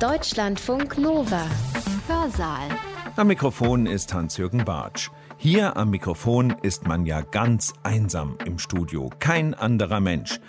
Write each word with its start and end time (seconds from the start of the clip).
Deutschlandfunk 0.00 0.98
Nova. 0.98 1.46
Hörsaal. 2.08 2.68
Am 3.14 3.28
Mikrofon 3.28 3.86
ist 3.86 4.12
Hans-Jürgen 4.12 4.64
Bartsch. 4.64 5.10
Hier 5.36 5.76
am 5.76 5.90
Mikrofon 5.90 6.56
ist 6.62 6.88
man 6.88 7.06
ja 7.06 7.20
ganz 7.20 7.72
einsam 7.84 8.36
im 8.44 8.58
Studio. 8.58 9.08
Kein 9.20 9.54
anderer 9.54 10.00
Mensch. 10.00 10.40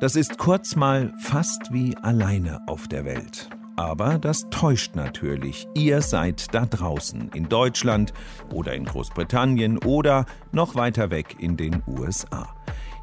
Das 0.00 0.16
ist 0.16 0.36
kurz 0.36 0.74
mal 0.74 1.12
fast 1.20 1.72
wie 1.72 1.96
alleine 1.98 2.60
auf 2.66 2.88
der 2.88 3.04
Welt. 3.04 3.48
Aber 3.76 4.18
das 4.18 4.50
täuscht 4.50 4.96
natürlich. 4.96 5.68
Ihr 5.74 6.02
seid 6.02 6.52
da 6.52 6.66
draußen 6.66 7.30
in 7.34 7.48
Deutschland 7.48 8.12
oder 8.52 8.74
in 8.74 8.84
Großbritannien 8.84 9.78
oder 9.78 10.26
noch 10.50 10.74
weiter 10.74 11.10
weg 11.10 11.36
in 11.38 11.56
den 11.56 11.84
USA. 11.86 12.48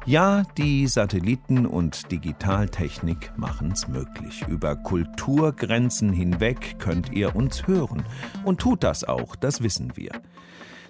Ja, 0.06 0.44
die 0.56 0.86
Satelliten 0.86 1.66
und 1.66 2.12
Digitaltechnik 2.12 3.32
machen's 3.36 3.88
möglich. 3.88 4.44
Über 4.46 4.76
Kulturgrenzen 4.76 6.12
hinweg 6.12 6.76
könnt 6.78 7.12
ihr 7.12 7.34
uns 7.34 7.66
hören. 7.66 8.04
Und 8.44 8.60
tut 8.60 8.84
das 8.84 9.02
auch, 9.02 9.34
das 9.34 9.64
wissen 9.64 9.96
wir. 9.96 10.12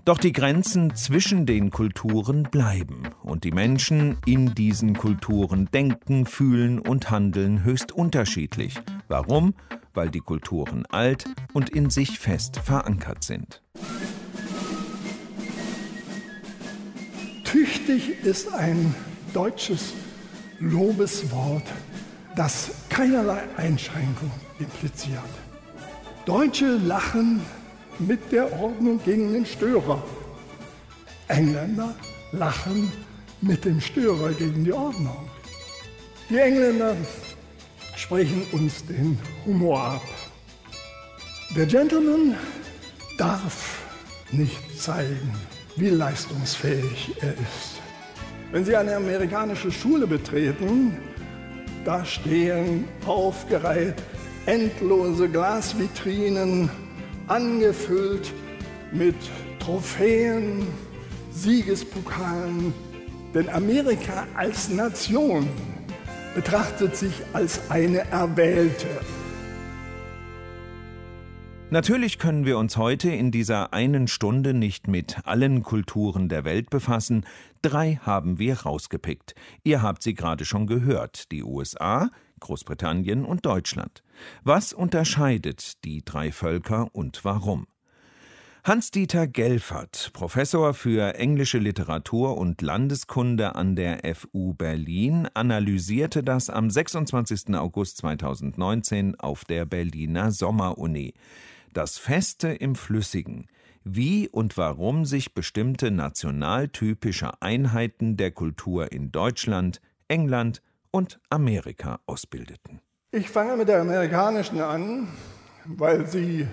Doch 0.05 0.18
die 0.18 0.32
Grenzen 0.32 0.94
zwischen 0.94 1.46
den 1.46 1.70
Kulturen 1.70 2.42
bleiben 2.42 3.05
und 3.22 3.44
die 3.44 3.52
Menschen 3.52 4.18
in 4.27 4.55
diesen 4.55 4.92
Kulturen 4.92 5.70
denken, 5.72 6.27
fühlen 6.27 6.78
und 6.78 7.10
handeln 7.10 7.64
höchst 7.64 7.92
unterschiedlich. 7.92 8.74
Warum? 9.08 9.55
Weil 9.94 10.10
die 10.10 10.20
Kulturen 10.20 10.84
alt 10.91 11.24
und 11.55 11.70
in 11.70 11.88
sich 11.88 12.19
fest 12.19 12.58
verankert 12.58 13.24
sind. 13.24 13.62
Tüchtig 17.46 18.24
ist 18.24 18.52
ein 18.52 18.95
deutsches 19.32 19.92
Lobeswort, 20.59 21.62
das 22.34 22.72
keinerlei 22.88 23.45
Einschränkung 23.56 24.32
impliziert. 24.59 25.22
Deutsche 26.24 26.77
lachen 26.78 27.41
mit 28.00 28.33
der 28.33 28.52
Ordnung 28.52 29.00
gegen 29.05 29.33
den 29.33 29.47
Störer. 29.47 30.02
Engländer 31.28 31.94
lachen 32.33 32.91
mit 33.41 33.64
dem 33.64 33.80
Störer 33.80 34.33
gegen 34.33 34.64
die 34.64 34.72
Ordnung. 34.72 35.30
Die 36.28 36.39
Engländer 36.39 36.97
sprechen 37.94 38.44
uns 38.50 38.84
den 38.86 39.19
Humor 39.44 39.80
ab. 39.80 40.05
Der 41.55 41.67
Gentleman 41.67 42.34
darf 43.17 43.78
nicht 44.33 44.80
zeigen, 44.80 45.33
wie 45.77 45.91
leistungsfähig 45.91 47.14
er 47.20 47.32
ist. 47.32 47.80
Wenn 48.52 48.64
Sie 48.64 48.77
eine 48.77 48.96
amerikanische 48.96 49.70
Schule 49.70 50.06
betreten, 50.06 50.96
da 51.84 52.05
stehen 52.05 52.86
aufgereiht 53.06 54.02
endlose 54.46 55.28
Glasvitrinen, 55.28 56.70
angefüllt 57.27 58.33
mit 58.92 59.16
Trophäen, 59.58 60.66
Siegespokalen. 61.33 62.72
Denn 63.34 63.48
Amerika 63.50 64.27
als 64.34 64.68
Nation 64.68 65.48
betrachtet 66.34 66.96
sich 66.96 67.12
als 67.33 67.61
eine 67.68 68.08
erwählte. 68.11 68.86
Natürlich 71.69 72.19
können 72.19 72.45
wir 72.47 72.59
uns 72.59 72.77
heute 72.77 73.11
in 73.11 73.33
dieser 73.33 73.72
einen 73.72 74.06
Stunde 74.06 74.55
nicht 74.55 74.86
mit 74.86 75.27
allen 75.27 75.64
Kulturen 75.64 76.28
der 76.28 76.45
Welt 76.45 76.70
befassen. 76.70 77.27
Drei 77.61 77.97
haben 78.03 78.39
wir 78.39 78.61
rausgepickt. 78.61 79.34
Ihr 79.64 79.83
habt 79.83 80.05
sie 80.05 80.14
gerade 80.14 80.45
schon 80.45 80.69
gehört. 80.69 81.33
Die 81.33 81.42
USA, 81.42 82.11
Großbritannien 82.39 83.25
und 83.25 83.45
Deutschland. 83.45 84.05
Was 84.45 84.73
unterscheidet 84.73 85.84
die 85.84 86.05
drei 86.05 86.31
Völker 86.31 86.86
und 86.92 87.25
warum? 87.25 87.67
Hans-Dieter 88.62 89.27
Gelfert, 89.27 90.11
Professor 90.12 90.73
für 90.73 91.14
englische 91.14 91.58
Literatur 91.58 92.36
und 92.36 92.63
Landeskunde 92.63 93.55
an 93.57 93.74
der 93.74 94.01
FU 94.14 94.55
Berlin, 94.55 95.29
analysierte 95.35 96.23
das 96.23 96.48
am 96.48 96.70
26. 96.70 97.55
August 97.55 97.98
2019 97.98 99.20
auf 99.20 99.45
der 99.45 99.67
Berliner 99.67 100.30
Sommeruni. 100.30 101.14
Das 101.77 101.98
Feste 101.98 102.48
im 102.48 102.75
Flüssigen. 102.75 103.48
Wie 103.85 104.31
und 104.31 104.57
warum 104.57 105.05
sich 105.05 105.35
bestimmte 105.35 105.91
nationaltypische 105.91 107.42
Einheiten 107.42 108.17
der 108.17 108.31
Kultur 108.31 108.92
in 108.92 109.13
Deutschland, 109.13 109.83
England 110.09 110.63
und 110.91 111.20
Amerika 111.29 112.01
ausbildeten. 112.07 112.81
Ich 113.11 113.29
fange 113.29 113.59
mit 113.59 113.69
der 113.69 113.83
amerikanischen 113.83 114.59
an, 114.63 115.09
weil 115.67 116.07
sie 116.07 116.48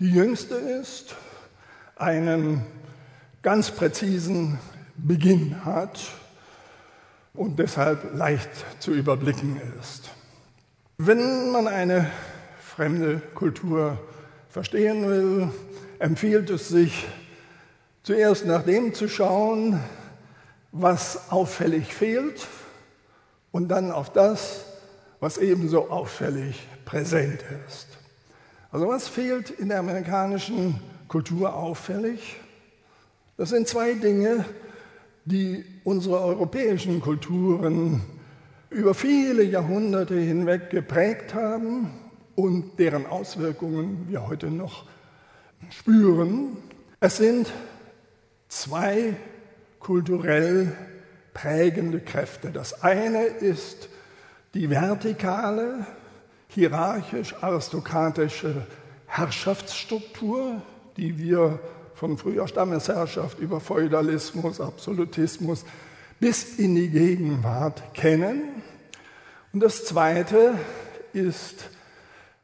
die 0.00 0.10
jüngste 0.10 0.54
ist 0.54 1.16
einen 1.96 2.64
ganz 3.42 3.72
präzisen 3.72 4.58
Beginn 4.96 5.66
hat 5.66 6.00
und 7.34 7.58
deshalb 7.58 8.14
leicht 8.14 8.48
zu 8.78 8.94
überblicken 8.94 9.60
ist. 9.78 10.08
Wenn 10.96 11.50
man 11.50 11.68
eine 11.68 12.10
fremde 12.58 13.20
Kultur 13.34 13.98
verstehen 14.52 15.08
will, 15.08 15.48
empfiehlt 15.98 16.50
es 16.50 16.68
sich, 16.68 17.06
zuerst 18.02 18.44
nach 18.44 18.62
dem 18.64 18.92
zu 18.92 19.08
schauen, 19.08 19.80
was 20.72 21.30
auffällig 21.30 21.94
fehlt 21.94 22.46
und 23.50 23.68
dann 23.68 23.90
auf 23.90 24.12
das, 24.12 24.66
was 25.20 25.38
ebenso 25.38 25.88
auffällig 25.88 26.60
präsent 26.84 27.42
ist. 27.66 27.86
Also 28.70 28.88
was 28.88 29.08
fehlt 29.08 29.48
in 29.48 29.70
der 29.70 29.78
amerikanischen 29.78 30.78
Kultur 31.08 31.54
auffällig? 31.54 32.36
Das 33.38 33.48
sind 33.48 33.68
zwei 33.68 33.94
Dinge, 33.94 34.44
die 35.24 35.64
unsere 35.82 36.20
europäischen 36.20 37.00
Kulturen 37.00 38.02
über 38.68 38.92
viele 38.92 39.44
Jahrhunderte 39.44 40.18
hinweg 40.18 40.68
geprägt 40.68 41.32
haben 41.32 42.01
und 42.34 42.78
deren 42.78 43.06
Auswirkungen 43.06 44.06
wir 44.08 44.26
heute 44.26 44.50
noch 44.50 44.86
spüren. 45.70 46.56
Es 47.00 47.18
sind 47.18 47.52
zwei 48.48 49.14
kulturell 49.80 50.74
prägende 51.34 52.00
Kräfte. 52.00 52.52
Das 52.52 52.82
eine 52.82 53.24
ist 53.24 53.90
die 54.54 54.70
vertikale, 54.70 55.86
hierarchisch-aristokratische 56.48 58.66
Herrschaftsstruktur, 59.06 60.62
die 60.96 61.18
wir 61.18 61.58
von 61.94 62.16
früher 62.18 62.48
Stammesherrschaft 62.48 63.38
über 63.38 63.60
Feudalismus, 63.60 64.60
Absolutismus 64.60 65.64
bis 66.20 66.58
in 66.58 66.74
die 66.74 66.88
Gegenwart 66.88 67.94
kennen. 67.94 68.42
Und 69.52 69.60
das 69.60 69.84
Zweite 69.84 70.54
ist 71.12 71.68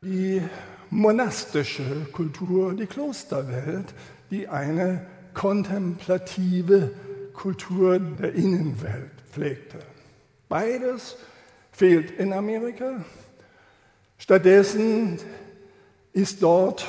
die 0.00 0.42
monastische 0.91 2.06
Kultur, 2.12 2.75
die 2.75 2.86
Klosterwelt, 2.86 3.94
die 4.31 4.48
eine 4.48 5.06
kontemplative 5.34 6.92
Kultur 7.32 7.98
der 7.98 8.34
Innenwelt 8.34 9.10
pflegte. 9.31 9.78
Beides 10.48 11.16
fehlt 11.72 12.10
in 12.12 12.32
Amerika. 12.32 13.04
Stattdessen 14.19 15.19
ist 16.12 16.42
dort 16.42 16.86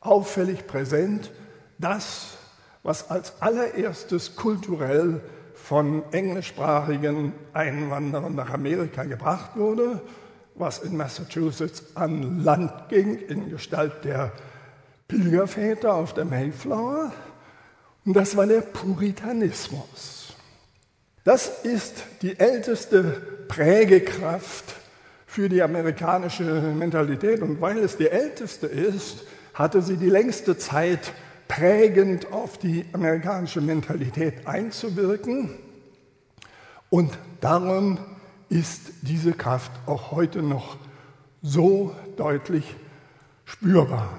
auffällig 0.00 0.66
präsent 0.66 1.30
das, 1.78 2.38
was 2.82 3.10
als 3.10 3.42
allererstes 3.42 4.36
kulturell 4.36 5.20
von 5.54 6.02
englischsprachigen 6.12 7.32
Einwanderern 7.52 8.34
nach 8.34 8.50
Amerika 8.50 9.04
gebracht 9.04 9.56
wurde, 9.56 10.00
was 10.60 10.78
in 10.78 10.96
Massachusetts 10.96 11.82
an 11.94 12.44
Land 12.44 12.88
ging 12.88 13.16
in 13.16 13.50
Gestalt 13.50 14.04
der 14.04 14.32
Pilgerväter 15.08 15.94
auf 15.94 16.14
der 16.14 16.24
Mayflower. 16.24 17.12
Und 18.04 18.14
das 18.14 18.36
war 18.36 18.46
der 18.46 18.60
Puritanismus. 18.60 20.34
Das 21.24 21.64
ist 21.64 22.04
die 22.22 22.38
älteste 22.38 23.02
Prägekraft 23.48 24.64
für 25.26 25.48
die 25.48 25.62
amerikanische 25.62 26.44
Mentalität. 26.44 27.42
Und 27.42 27.60
weil 27.60 27.78
es 27.78 27.96
die 27.96 28.08
älteste 28.08 28.66
ist, 28.66 29.24
hatte 29.54 29.82
sie 29.82 29.96
die 29.96 30.10
längste 30.10 30.56
Zeit 30.56 31.12
prägend 31.48 32.32
auf 32.32 32.58
die 32.58 32.86
amerikanische 32.92 33.60
Mentalität 33.60 34.46
einzuwirken. 34.46 35.50
Und 36.88 37.18
darum 37.40 37.98
ist 38.50 38.92
diese 39.02 39.32
Kraft 39.32 39.70
auch 39.86 40.10
heute 40.10 40.42
noch 40.42 40.76
so 41.40 41.94
deutlich 42.16 42.74
spürbar. 43.46 44.18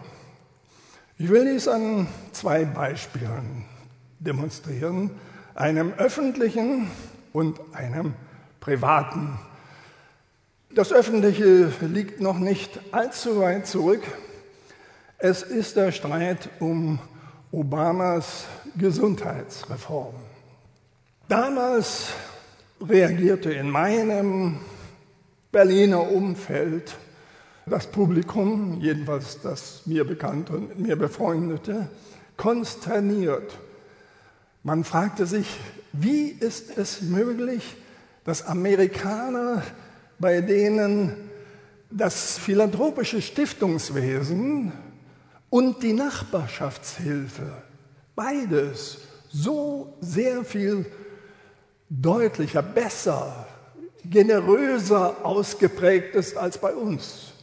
Ich 1.18 1.30
will 1.30 1.54
dies 1.54 1.68
an 1.68 2.08
zwei 2.32 2.66
Beispielen 2.66 3.66
demonstrieren, 4.20 5.12
einem 5.54 5.94
öffentlichen 5.94 6.90
und 7.34 7.60
einem 7.74 8.16
privaten. 8.60 9.38
Das 10.74 10.94
Öffentliche 10.94 11.72
liegt 11.82 12.22
noch 12.22 12.40
nicht 12.40 12.80
allzu 12.94 13.40
weit 13.42 13.68
zurück. 13.68 14.02
Es 15.18 15.44
ist 15.44 15.76
der 15.76 15.92
Streit 15.92 16.50
um 16.60 17.00
Obamas 17.52 18.46
Gesundheitsreform. 18.78 20.16
Damals 21.28 22.14
reagierte 22.88 23.52
in 23.52 23.70
meinem 23.70 24.60
Berliner 25.52 26.12
Umfeld 26.12 26.96
das 27.66 27.88
Publikum, 27.88 28.80
jedenfalls 28.82 29.40
das 29.42 29.82
mir 29.86 30.04
bekannte 30.04 30.54
und 30.54 30.70
mit 30.70 30.80
mir 30.80 30.96
befreundete, 30.96 31.90
konsterniert. 32.38 33.58
Man 34.64 34.84
fragte 34.84 35.26
sich, 35.26 35.60
wie 35.94 36.30
ist 36.30 36.78
es 36.78 37.02
möglich, 37.02 37.76
dass 38.24 38.46
Amerikaner, 38.46 39.64
bei 40.20 40.42
denen 40.42 41.16
das 41.90 42.38
philanthropische 42.38 43.22
Stiftungswesen 43.22 44.72
und 45.50 45.84
die 45.84 45.94
Nachbarschaftshilfe, 45.94 47.64
beides 48.16 49.00
so 49.30 49.98
sehr 50.02 50.44
viel 50.44 50.86
deutlicher, 51.92 52.62
besser, 52.62 53.46
generöser 54.06 55.26
ausgeprägt 55.26 56.16
ist 56.16 56.38
als 56.38 56.58
bei 56.58 56.74
uns. 56.74 57.34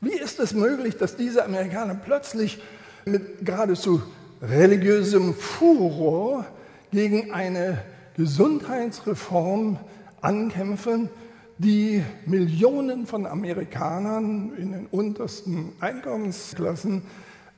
Wie 0.00 0.14
ist 0.14 0.38
es 0.38 0.54
möglich, 0.54 0.96
dass 0.96 1.16
diese 1.16 1.44
Amerikaner 1.44 1.94
plötzlich 1.94 2.62
mit 3.04 3.44
geradezu 3.44 4.02
religiösem 4.40 5.34
Furor 5.34 6.46
gegen 6.92 7.32
eine 7.32 7.82
Gesundheitsreform 8.16 9.78
ankämpfen, 10.20 11.10
die 11.58 12.04
Millionen 12.26 13.06
von 13.06 13.26
Amerikanern 13.26 14.52
in 14.56 14.72
den 14.72 14.86
untersten 14.86 15.72
Einkommensklassen 15.80 17.02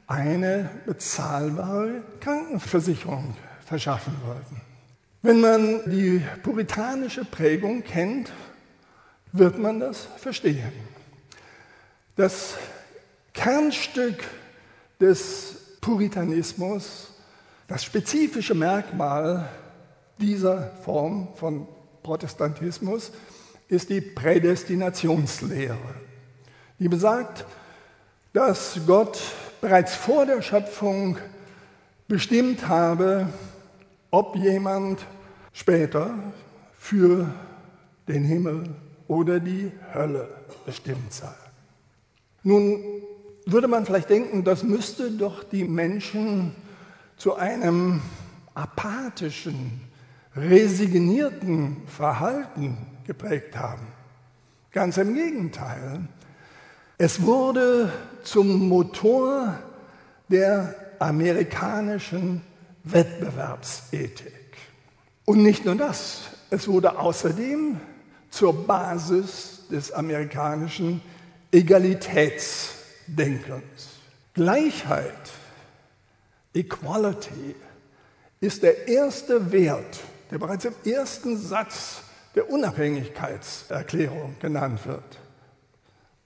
eine 0.06 0.70
bezahlbare 0.86 2.02
Krankenversicherung 2.20 3.36
verschaffen 3.66 4.14
wollten. 4.24 4.68
Wenn 5.20 5.41
man 5.41 5.91
die 5.91 6.23
puritanische 6.44 7.25
Prägung 7.25 7.82
kennt, 7.82 8.31
wird 9.32 9.59
man 9.59 9.81
das 9.81 10.06
verstehen. 10.17 10.73
Das 12.15 12.55
Kernstück 13.35 14.23
des 15.00 15.56
Puritanismus, 15.81 17.15
das 17.67 17.82
spezifische 17.82 18.55
Merkmal 18.55 19.49
dieser 20.19 20.70
Form 20.85 21.29
von 21.35 21.67
Protestantismus 22.05 23.11
ist 23.67 23.91
die 23.91 24.00
Prädestinationslehre, 24.00 25.97
die 26.79 26.88
besagt, 26.88 27.44
dass 28.32 28.79
Gott 28.87 29.20
bereits 29.61 29.97
vor 29.97 30.26
der 30.26 30.43
Schöpfung 30.43 31.19
bestimmt 32.06 32.69
habe, 32.69 33.29
ob 34.10 34.37
jemand 34.37 35.05
später 35.52 36.14
für 36.78 37.26
den 38.06 38.25
Himmel 38.25 38.64
oder 39.06 39.40
die 39.40 39.72
Hölle 39.94 40.28
bestimmt 40.64 41.12
sei. 41.12 41.34
Nun 42.43 42.82
würde 43.46 43.69
man 43.69 43.84
vielleicht 43.87 44.10
denken, 44.10 44.44
das 44.44 44.62
müsste 44.62 45.10
doch 45.10 45.43
die 45.44 45.64
Menschen 45.64 46.55
zu 47.16 47.34
einem 47.34 48.00
apathischen, 48.55 49.81
resignierten 50.37 51.78
Verhalten 51.87 52.76
geprägt 53.06 53.56
haben. 53.56 53.87
Ganz 54.70 54.96
im 54.99 55.14
Gegenteil. 55.14 56.00
Es 56.99 57.22
wurde 57.22 57.90
zum 58.22 58.69
Motor 58.69 59.58
der 60.28 60.75
amerikanischen 60.99 62.43
Wettbewerbsethik. 62.84 64.56
Und 65.25 65.42
nicht 65.42 65.64
nur 65.64 65.75
das, 65.75 66.20
es 66.50 66.69
wurde 66.69 66.98
außerdem 66.98 67.80
zur 68.30 68.66
Basis 68.66 69.62
des 69.70 69.92
amerikanischen 69.92 71.00
Egalitätsdenkens. 71.52 73.88
Gleichheit, 74.34 75.30
Equality, 76.54 77.54
ist 78.40 78.62
der 78.62 78.88
erste 78.88 79.52
Wert, 79.52 80.00
der 80.31 80.38
bereits 80.38 80.64
im 80.64 80.74
ersten 80.84 81.36
Satz 81.36 82.02
der 82.34 82.50
Unabhängigkeitserklärung 82.50 84.36
genannt 84.40 84.86
wird. 84.86 85.19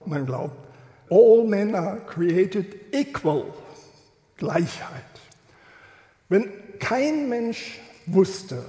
Man 0.05 0.26
glaubt, 0.26 0.69
all 1.10 1.44
men 1.44 1.75
are 1.75 1.98
created 2.06 2.93
equal, 2.93 3.44
Gleichheit. 4.37 5.12
Wenn 6.32 6.50
kein 6.79 7.29
Mensch 7.29 7.79
wusste, 8.06 8.64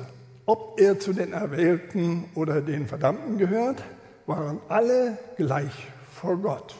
ob 0.46 0.82
er 0.82 1.00
zu 1.00 1.14
den 1.14 1.32
Erwählten 1.32 2.26
oder 2.36 2.60
den 2.60 2.88
Verdammten 2.88 3.38
gehört, 3.38 3.82
waren 4.26 4.60
alle 4.68 5.18
gleich 5.38 5.72
vor 6.14 6.36
Gott. 6.42 6.76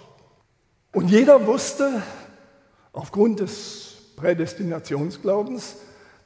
Und 0.92 1.08
jeder 1.08 1.48
wusste 1.48 2.04
aufgrund 2.92 3.40
des 3.40 3.96
Prädestinationsglaubens, 4.18 5.78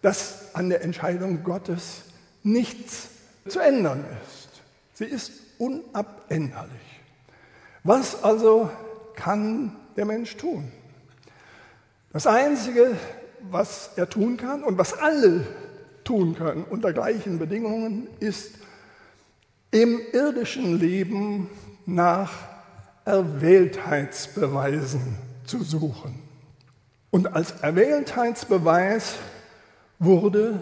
dass 0.02 0.56
an 0.56 0.70
der 0.70 0.82
Entscheidung 0.82 1.44
Gottes 1.44 2.06
nichts 2.42 3.10
zu 3.48 3.60
ändern 3.60 4.06
ist. 4.26 4.50
Sie 4.94 5.06
ist 5.06 5.34
unabänderlich. 5.60 7.04
Was 7.84 8.24
also 8.24 8.72
kann 9.16 9.76
der 9.96 10.06
Mensch 10.06 10.36
tun? 10.36 10.72
Das 12.12 12.26
Einzige, 12.26 12.96
was 13.52 13.92
er 13.96 14.10
tun 14.10 14.38
kann 14.38 14.64
und 14.64 14.78
was 14.78 14.94
alle 14.94 15.46
tun 16.04 16.36
können 16.36 16.64
unter 16.64 16.94
gleichen 16.94 17.40
Bedingungen, 17.40 18.08
ist 18.20 18.56
im 19.72 20.00
irdischen 20.14 20.80
Leben 20.80 21.50
nach 21.86 22.32
Erwähltheitsbeweisen 23.06 25.18
zu 25.46 25.64
suchen. 25.64 26.20
Und 27.10 27.34
als 27.34 27.52
Erwähltheitsbeweis 27.62 29.16
wurde 30.00 30.62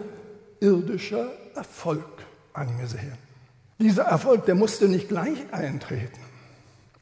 irdischer 0.60 1.30
Erfolg 1.54 2.04
angesehen. 2.52 3.18
Dieser 3.78 4.04
Erfolg, 4.04 4.46
der 4.46 4.54
musste 4.54 4.88
nicht 4.88 5.08
gleich 5.08 5.52
eintreten. 5.52 6.20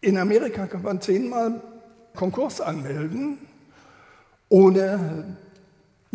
In 0.01 0.19
Amerika 0.19 0.67
kann 0.67 0.83
man 0.83 1.01
zehnmal 1.01 1.61
Konkurs 2.15 2.61
anmelden, 2.61 3.39
ohne 4.49 5.37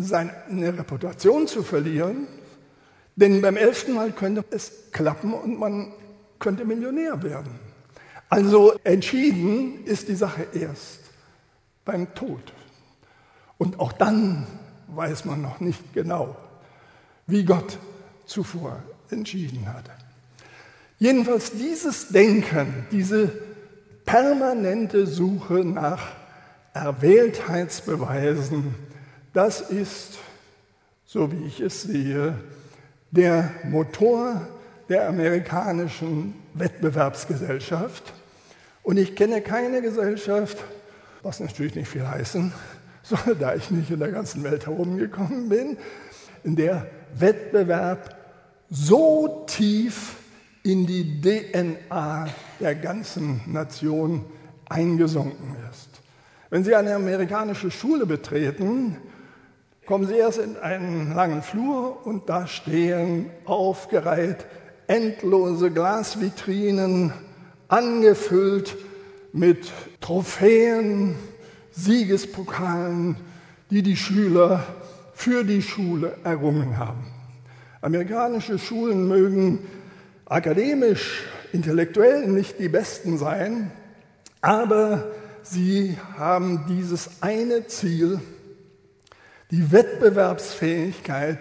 seine 0.02 0.78
Reputation 0.78 1.46
zu 1.46 1.62
verlieren. 1.62 2.26
Denn 3.16 3.40
beim 3.40 3.56
elften 3.56 3.94
Mal 3.94 4.12
könnte 4.12 4.44
es 4.50 4.90
klappen 4.92 5.34
und 5.34 5.58
man 5.58 5.92
könnte 6.38 6.64
Millionär 6.64 7.22
werden. 7.22 7.58
Also 8.28 8.74
entschieden 8.84 9.84
ist 9.84 10.08
die 10.08 10.14
Sache 10.14 10.46
erst 10.54 11.00
beim 11.84 12.14
Tod. 12.14 12.52
Und 13.58 13.78
auch 13.78 13.92
dann 13.92 14.46
weiß 14.88 15.24
man 15.24 15.42
noch 15.42 15.60
nicht 15.60 15.92
genau, 15.92 16.36
wie 17.26 17.44
Gott 17.44 17.78
zuvor 18.26 18.82
entschieden 19.10 19.72
hatte. 19.72 19.90
Jedenfalls 20.98 21.52
dieses 21.52 22.08
Denken, 22.08 22.86
diese 22.90 23.30
permanente 24.04 25.06
Suche 25.06 25.64
nach 25.64 26.08
Erwähltheitsbeweisen, 26.74 28.74
das 29.32 29.60
ist, 29.60 30.18
so 31.06 31.30
wie 31.32 31.46
ich 31.46 31.60
es 31.60 31.82
sehe, 31.82 32.34
der 33.10 33.50
Motor 33.64 34.48
der 34.88 35.08
amerikanischen 35.08 36.34
Wettbewerbsgesellschaft. 36.54 38.12
Und 38.82 38.96
ich 38.96 39.14
kenne 39.14 39.40
keine 39.40 39.82
Gesellschaft, 39.82 40.58
was 41.22 41.40
natürlich 41.40 41.74
nicht 41.74 41.88
viel 41.88 42.06
heißen 42.06 42.52
soll, 43.02 43.36
da 43.38 43.54
ich 43.54 43.70
nicht 43.70 43.90
in 43.90 43.98
der 43.98 44.10
ganzen 44.10 44.42
Welt 44.42 44.66
herumgekommen 44.66 45.48
bin, 45.48 45.76
in 46.44 46.56
der 46.56 46.86
Wettbewerb 47.14 48.16
so 48.68 49.44
tief 49.46 50.16
in 50.62 50.86
die 50.86 51.20
DNA 51.20 52.28
der 52.60 52.74
ganzen 52.74 53.40
Nation 53.46 54.24
eingesunken 54.68 55.56
ist. 55.70 55.88
Wenn 56.50 56.64
Sie 56.64 56.74
eine 56.74 56.94
amerikanische 56.94 57.70
Schule 57.70 58.06
betreten, 58.06 58.96
kommen 59.90 60.06
Sie 60.06 60.14
erst 60.14 60.38
in 60.38 60.56
einen 60.56 61.16
langen 61.16 61.42
Flur 61.42 62.06
und 62.06 62.28
da 62.28 62.46
stehen 62.46 63.28
aufgereiht 63.44 64.46
endlose 64.86 65.72
Glasvitrinen, 65.72 67.12
angefüllt 67.66 68.76
mit 69.32 69.72
Trophäen, 70.00 71.16
Siegespokalen, 71.72 73.16
die 73.70 73.82
die 73.82 73.96
Schüler 73.96 74.62
für 75.12 75.42
die 75.42 75.60
Schule 75.60 76.16
errungen 76.22 76.78
haben. 76.78 77.10
Amerikanische 77.80 78.60
Schulen 78.60 79.08
mögen 79.08 79.58
akademisch 80.24 81.24
intellektuell 81.52 82.28
nicht 82.28 82.60
die 82.60 82.68
Besten 82.68 83.18
sein, 83.18 83.72
aber 84.40 85.10
sie 85.42 85.96
haben 86.16 86.66
dieses 86.68 87.10
eine 87.22 87.66
Ziel, 87.66 88.20
die 89.50 89.72
Wettbewerbsfähigkeit 89.72 91.38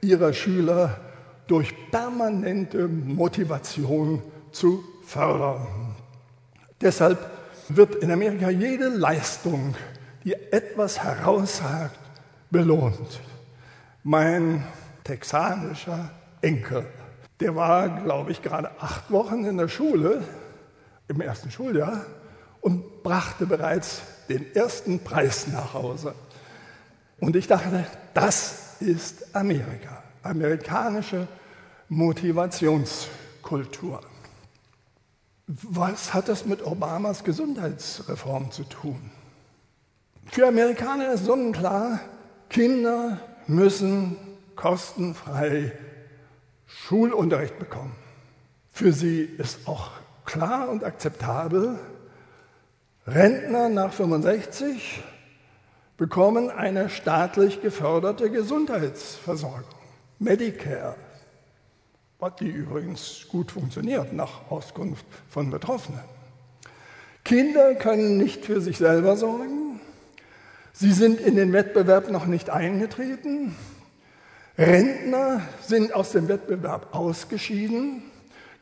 ihrer 0.00 0.32
Schüler 0.32 1.00
durch 1.46 1.74
permanente 1.90 2.88
Motivation 2.88 4.22
zu 4.52 4.84
fördern. 5.04 5.94
Deshalb 6.80 7.18
wird 7.68 7.96
in 7.96 8.10
Amerika 8.10 8.50
jede 8.50 8.88
Leistung, 8.88 9.74
die 10.24 10.34
etwas 10.34 11.02
herausragt, 11.02 11.98
belohnt. 12.50 13.20
Mein 14.02 14.64
texanischer 15.04 16.10
Enkel, 16.40 16.86
der 17.40 17.56
war, 17.56 17.88
glaube 18.02 18.30
ich, 18.30 18.42
gerade 18.42 18.70
acht 18.80 19.10
Wochen 19.10 19.44
in 19.44 19.56
der 19.56 19.68
Schule, 19.68 20.22
im 21.08 21.20
ersten 21.20 21.50
Schuljahr, 21.50 22.04
und 22.60 23.02
brachte 23.02 23.46
bereits 23.46 24.02
den 24.28 24.54
ersten 24.54 25.00
Preis 25.00 25.46
nach 25.48 25.74
Hause. 25.74 26.14
Und 27.20 27.36
ich 27.36 27.46
dachte, 27.46 27.84
das 28.14 28.76
ist 28.80 29.34
Amerika, 29.34 30.02
amerikanische 30.22 31.28
Motivationskultur. 31.88 34.00
Was 35.46 36.14
hat 36.14 36.28
das 36.28 36.44
mit 36.44 36.64
Obamas 36.64 37.24
Gesundheitsreform 37.24 38.50
zu 38.50 38.64
tun? 38.64 39.10
Für 40.30 40.48
Amerikaner 40.48 41.12
ist 41.12 41.24
sonnenklar, 41.24 42.00
Kinder 42.50 43.18
müssen 43.46 44.16
kostenfrei 44.56 45.72
Schulunterricht 46.66 47.58
bekommen. 47.58 47.96
Für 48.70 48.92
sie 48.92 49.22
ist 49.22 49.66
auch 49.66 49.92
klar 50.26 50.68
und 50.68 50.84
akzeptabel, 50.84 51.78
Rentner 53.06 53.70
nach 53.70 53.94
65 53.94 55.02
bekommen 55.98 56.48
eine 56.48 56.88
staatlich 56.88 57.60
geförderte 57.60 58.30
Gesundheitsversorgung, 58.30 59.64
Medicare, 60.20 60.94
die 62.40 62.48
übrigens 62.48 63.26
gut 63.28 63.50
funktioniert 63.50 64.12
nach 64.12 64.48
Auskunft 64.48 65.04
von 65.28 65.50
Betroffenen. 65.50 66.00
Kinder 67.24 67.74
können 67.74 68.16
nicht 68.16 68.46
für 68.46 68.60
sich 68.60 68.78
selber 68.78 69.16
sorgen. 69.16 69.80
Sie 70.72 70.92
sind 70.92 71.20
in 71.20 71.34
den 71.34 71.52
Wettbewerb 71.52 72.10
noch 72.10 72.26
nicht 72.26 72.48
eingetreten. 72.48 73.56
Rentner 74.56 75.42
sind 75.60 75.92
aus 75.94 76.12
dem 76.12 76.28
Wettbewerb 76.28 76.94
ausgeschieden, 76.94 78.04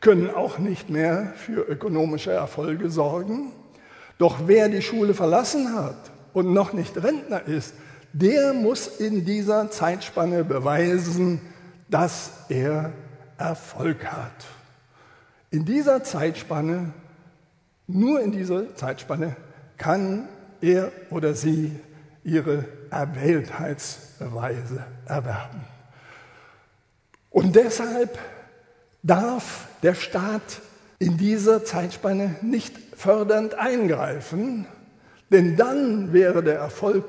können 0.01 0.31
auch 0.31 0.59
nicht 0.59 0.89
mehr 0.89 1.35
für 1.37 1.61
ökonomische 1.61 2.33
Erfolge 2.33 2.89
sorgen. 2.89 3.53
Doch 4.19 4.47
wer 4.47 4.71
die 4.71 4.83
Schule 4.83 5.13
verlassen 5.13 5.75
hat 5.75 6.16
und 6.37 6.53
noch 6.53 6.75
nicht 6.75 7.03
Rentner 7.03 7.47
ist, 7.47 7.73
der 8.13 8.53
muss 8.53 8.89
in 8.89 9.25
dieser 9.25 9.71
Zeitspanne 9.71 10.45
beweisen, 10.45 11.41
dass 11.89 12.31
er 12.51 12.93
Erfolg 13.39 14.05
hat. 14.05 14.45
In 15.51 15.65
dieser 15.65 16.05
Zeitspanne, 16.05 16.93
nur 17.87 18.21
in 18.21 18.33
dieser 18.33 18.75
Zeitspanne 18.75 19.35
kann 19.79 20.29
er 20.61 20.93
oder 21.09 21.33
sie 21.33 21.75
ihre 22.23 22.67
Erwähltheitsbeweise 22.91 24.85
erwerben. 25.07 25.65
Und 27.31 27.57
deshalb 27.57 28.19
darf 29.03 29.69
der 29.83 29.95
Staat 29.95 30.61
in 30.99 31.17
dieser 31.17 31.65
Zeitspanne 31.65 32.37
nicht 32.43 32.77
fördernd 32.95 33.55
eingreifen, 33.55 34.67
denn 35.31 35.57
dann 35.57 36.13
wäre 36.13 36.43
der 36.43 36.59
Erfolg 36.59 37.05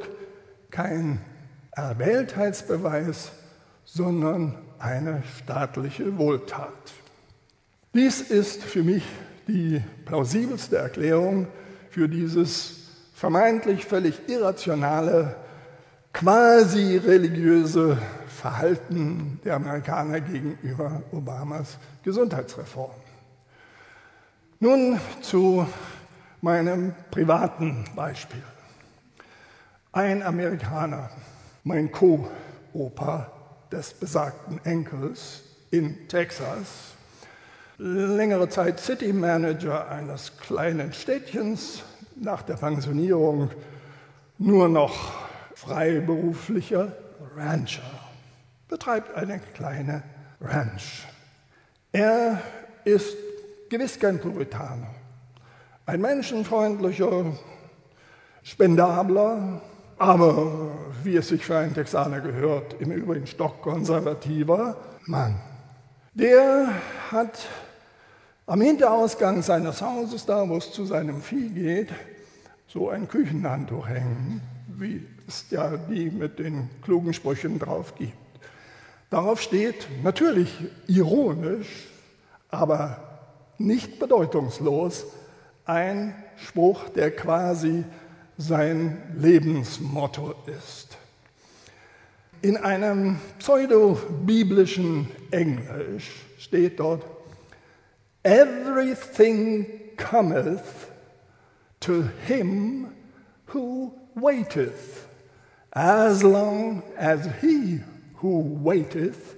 kein 0.72 1.22
Erwähltheitsbeweis, 1.72 3.32
sondern 3.86 4.56
eine 4.80 5.24
staatliche 5.38 6.18
Wohltat. 6.18 6.72
Dies 7.94 8.22
ist 8.22 8.64
für 8.64 8.84
mich 8.84 9.04
die 9.48 9.82
plausibelste 10.06 10.78
Erklärung 10.78 11.48
für 11.90 12.10
dieses 12.10 12.76
vermeintlich 13.14 13.86
völlig 13.86 14.28
irrationale, 14.28 15.36
quasi 16.14 16.98
religiöse 16.98 17.98
Verhalten 18.28 19.40
der 19.44 19.56
Amerikaner 19.56 20.22
gegenüber 20.22 21.02
Obamas 21.12 21.78
Gesundheitsreform. 22.04 22.92
Nun 24.60 25.00
zu 25.22 25.68
meinem 26.42 26.94
privaten 27.12 27.86
Beispiel. 27.96 28.44
Ein 29.92 30.22
Amerikaner, 30.22 31.10
mein 31.64 31.92
Co-Opa 31.92 33.32
des 33.72 33.94
besagten 33.94 34.60
Enkels 34.64 35.42
in 35.72 36.08
Texas, 36.08 36.94
längere 37.78 38.50
Zeit 38.50 38.80
City 38.80 39.14
Manager 39.14 39.90
eines 39.90 40.38
kleinen 40.38 40.94
Städtchens, 40.94 41.84
nach 42.16 42.42
der 42.42 42.56
Pensionierung 42.56 43.52
nur 44.40 44.68
noch 44.70 45.14
freiberuflicher 45.56 46.92
Rancher, 47.36 47.84
betreibt 48.68 49.16
eine 49.16 49.40
kleine 49.54 50.04
Ranch. 50.42 51.06
Er 51.92 52.42
ist 52.86 53.16
gewiss 53.70 54.00
kein 54.00 54.20
Puritaner, 54.20 54.94
ein 55.88 56.02
menschenfreundlicher, 56.02 57.26
spendabler, 58.44 59.62
aber 59.98 60.72
wie 61.04 61.16
es 61.16 61.30
sich 61.30 61.46
für 61.46 61.58
einen 61.58 61.74
Texaner 61.74 62.20
gehört, 62.20 62.76
im 62.80 62.92
Übrigen 62.92 63.26
stockkonservativer 63.26 64.76
Mann. 65.06 65.40
Der 66.14 66.74
hat 67.10 67.48
am 68.46 68.60
Hinterausgang 68.60 69.42
seines 69.42 69.82
Hauses, 69.82 70.26
da 70.26 70.48
wo 70.50 70.58
es 70.58 70.74
zu 70.74 70.86
seinem 70.86 71.22
Vieh 71.22 71.50
geht, 71.50 71.90
so 72.68 72.90
ein 72.90 73.08
Küchenhandtuch 73.08 73.88
hängen, 73.88 74.42
wie 74.68 75.08
es 75.26 75.46
ja 75.52 75.78
die 75.78 76.12
mit 76.12 76.38
den 76.38 76.70
klugen 76.82 77.14
Sprüchen 77.14 77.60
drauf 77.60 77.96
gibt. 77.96 78.14
Darauf 79.10 79.42
steht 79.42 79.88
natürlich 80.04 80.54
ironisch, 80.88 81.88
aber 82.50 82.98
nicht 83.58 84.00
bedeutungslos, 84.00 85.06
ein 85.68 86.16
Spruch, 86.38 86.90
der 86.90 87.12
quasi 87.12 87.84
sein 88.38 89.02
Lebensmotto 89.16 90.36
ist. 90.46 90.98
In 92.42 92.58
einem 92.58 93.20
pseudo-biblischen 93.40 95.10
Englisch 95.32 96.24
steht 96.38 96.80
dort, 96.80 97.04
Everything 98.24 99.66
cometh 99.98 100.92
to 101.80 102.04
him 102.28 102.94
who 103.48 103.94
waiteth, 104.16 105.08
as 105.72 106.24
long 106.24 106.84
as 106.98 107.28
he 107.42 107.80
who 108.16 108.40
waiteth 108.64 109.36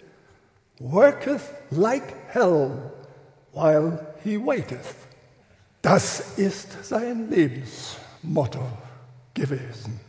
worketh 0.79 1.53
like 1.71 2.29
hell 2.29 2.91
while 3.51 3.99
he 4.23 4.37
waiteth. 4.37 5.08
Das 5.81 6.37
ist 6.37 6.83
sein 6.83 7.29
Lebensmotto 7.29 8.65
gewesen, 9.33 9.99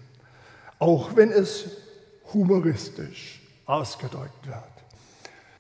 auch 0.78 1.14
wenn 1.14 1.30
es 1.30 1.66
humoristisch 2.32 3.40
ausgedrückt 3.66 4.46
wird. 4.46 4.64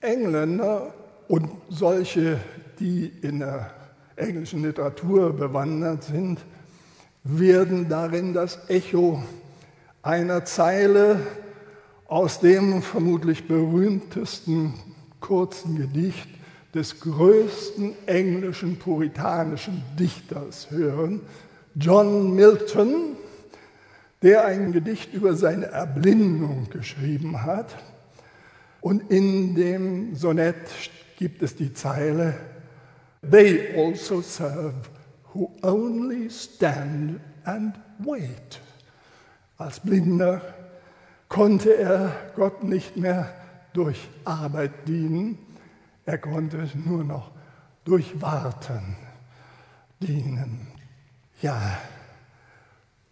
Engländer 0.00 0.92
und 1.28 1.48
solche, 1.68 2.40
die 2.80 3.06
in 3.22 3.38
der 3.38 3.70
englischen 4.16 4.62
Literatur 4.62 5.32
bewandert 5.32 6.04
sind, 6.04 6.40
werden 7.22 7.88
darin 7.88 8.34
das 8.34 8.58
Echo 8.68 9.22
einer 10.02 10.44
Zeile 10.44 11.20
aus 12.08 12.40
dem 12.40 12.82
vermutlich 12.82 13.46
berühmtesten 13.46 14.74
kurzen 15.20 15.76
Gedicht 15.76 16.28
des 16.74 17.00
größten 17.00 17.94
englischen 18.06 18.78
puritanischen 18.78 19.82
Dichters 19.98 20.70
hören, 20.70 21.20
John 21.74 22.34
Milton, 22.34 23.16
der 24.22 24.44
ein 24.44 24.72
Gedicht 24.72 25.12
über 25.12 25.34
seine 25.34 25.66
Erblindung 25.66 26.68
geschrieben 26.70 27.42
hat. 27.42 27.76
Und 28.80 29.10
in 29.10 29.54
dem 29.54 30.14
Sonett 30.14 30.56
gibt 31.16 31.42
es 31.42 31.56
die 31.56 31.72
Zeile, 31.72 32.34
They 33.22 33.76
also 33.76 34.22
serve 34.22 34.88
who 35.34 35.50
only 35.62 36.30
stand 36.30 37.20
and 37.44 37.74
wait. 37.98 38.60
Als 39.58 39.80
Blinder 39.80 40.40
konnte 41.28 41.76
er 41.76 42.12
Gott 42.34 42.64
nicht 42.64 42.96
mehr 42.96 43.32
durch 43.74 44.08
Arbeit 44.24 44.88
dienen, 44.88 45.38
er 46.10 46.18
konnte 46.18 46.68
nur 46.74 47.04
noch 47.04 47.30
durch 47.84 48.20
Warten 48.20 48.96
dienen. 50.00 50.66
Ja, 51.40 51.78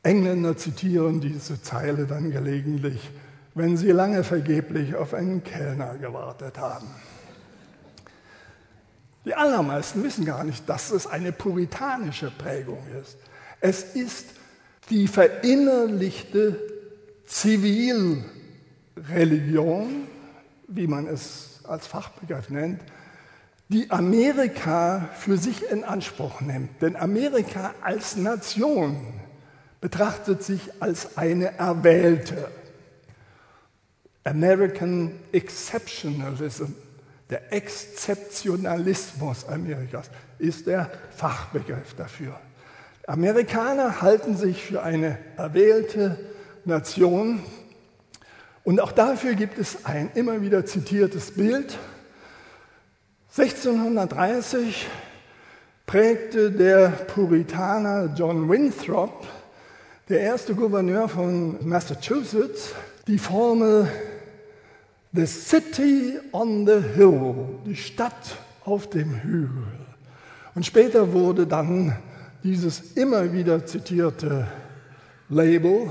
Engländer 0.03 0.57
zitieren 0.57 1.21
diese 1.21 1.63
Zeile 1.63 2.07
dann 2.07 2.33
gelegentlich, 2.33 3.09
wenn 3.55 3.77
sie 3.77 3.93
lange 3.93 4.25
vergeblich 4.25 4.97
auf 4.97 5.15
einen 5.15 5.45
Kellner 5.45 5.95
gewartet 5.99 6.59
haben. 6.59 6.89
Die 9.25 9.35
allermeisten 9.35 10.03
wissen 10.03 10.25
gar 10.25 10.43
nicht, 10.43 10.69
dass 10.69 10.91
es 10.91 11.07
eine 11.07 11.31
puritanische 11.31 12.33
Prägung 12.33 12.85
ist. 13.01 13.17
Es 13.61 13.95
ist 13.95 14.27
die 14.91 15.07
verinnerlichte 15.07 16.59
Zivilreligion, 17.27 20.09
wie 20.67 20.89
man 20.89 21.07
es 21.07 21.58
als 21.69 21.87
Fachbegriff 21.87 22.51
nennt, 22.51 22.81
die 23.69 23.91
Amerika 23.91 25.09
für 25.15 25.37
sich 25.37 25.71
in 25.71 25.85
Anspruch 25.85 26.41
nimmt. 26.41 26.81
Denn 26.81 26.97
Amerika 26.97 27.75
als 27.83 28.17
Nation 28.17 28.97
betrachtet 29.81 30.43
sich 30.43 30.61
als 30.81 31.17
eine 31.17 31.59
erwählte. 31.59 32.51
American 34.25 35.13
Exceptionalism, 35.33 36.73
der 37.31 37.53
Exzeptionalismus 37.53 39.47
Amerikas, 39.49 40.11
ist 40.39 40.67
der 40.67 40.91
Fachbegriff 41.17 41.95
dafür. 41.95 42.39
Amerikaner 43.07 44.03
halten 44.03 44.37
sich 44.37 44.65
für 44.65 44.83
eine 44.83 45.19
erwählte 45.37 46.19
Nation 46.65 47.43
und 48.69 48.83
auch 48.83 48.93
dafür 48.93 49.33
gibt 49.33 49.57
es 49.57 49.87
ein 49.87 50.11
immer 50.15 50.43
wieder 50.43 50.67
zitiertes 50.67 51.31
Bild. 51.31 51.79
1630 53.31 54.87
prägte 55.87 56.51
der 56.51 56.91
Puritaner 56.91 58.13
John 58.15 58.47
Winthrop, 58.51 59.27
der 60.11 60.21
erste 60.21 60.55
Gouverneur 60.55 61.09
von 61.09 61.67
Massachusetts, 61.67 62.75
die 63.07 63.17
Formel 63.17 63.89
The 65.15 65.25
City 65.25 66.19
on 66.33 66.67
the 66.67 66.83
Hill, 66.95 67.37
die 67.65 67.75
Stadt 67.75 68.37
auf 68.67 68.91
dem 68.91 69.15
Hügel. 69.23 69.65
Und 70.55 70.67
später 70.67 71.15
wurde 71.15 71.47
dann 71.47 71.97
dieses 72.45 72.93
immer 72.97 73.33
wieder 73.33 73.65
zitierte 73.65 74.47
Label 75.31 75.89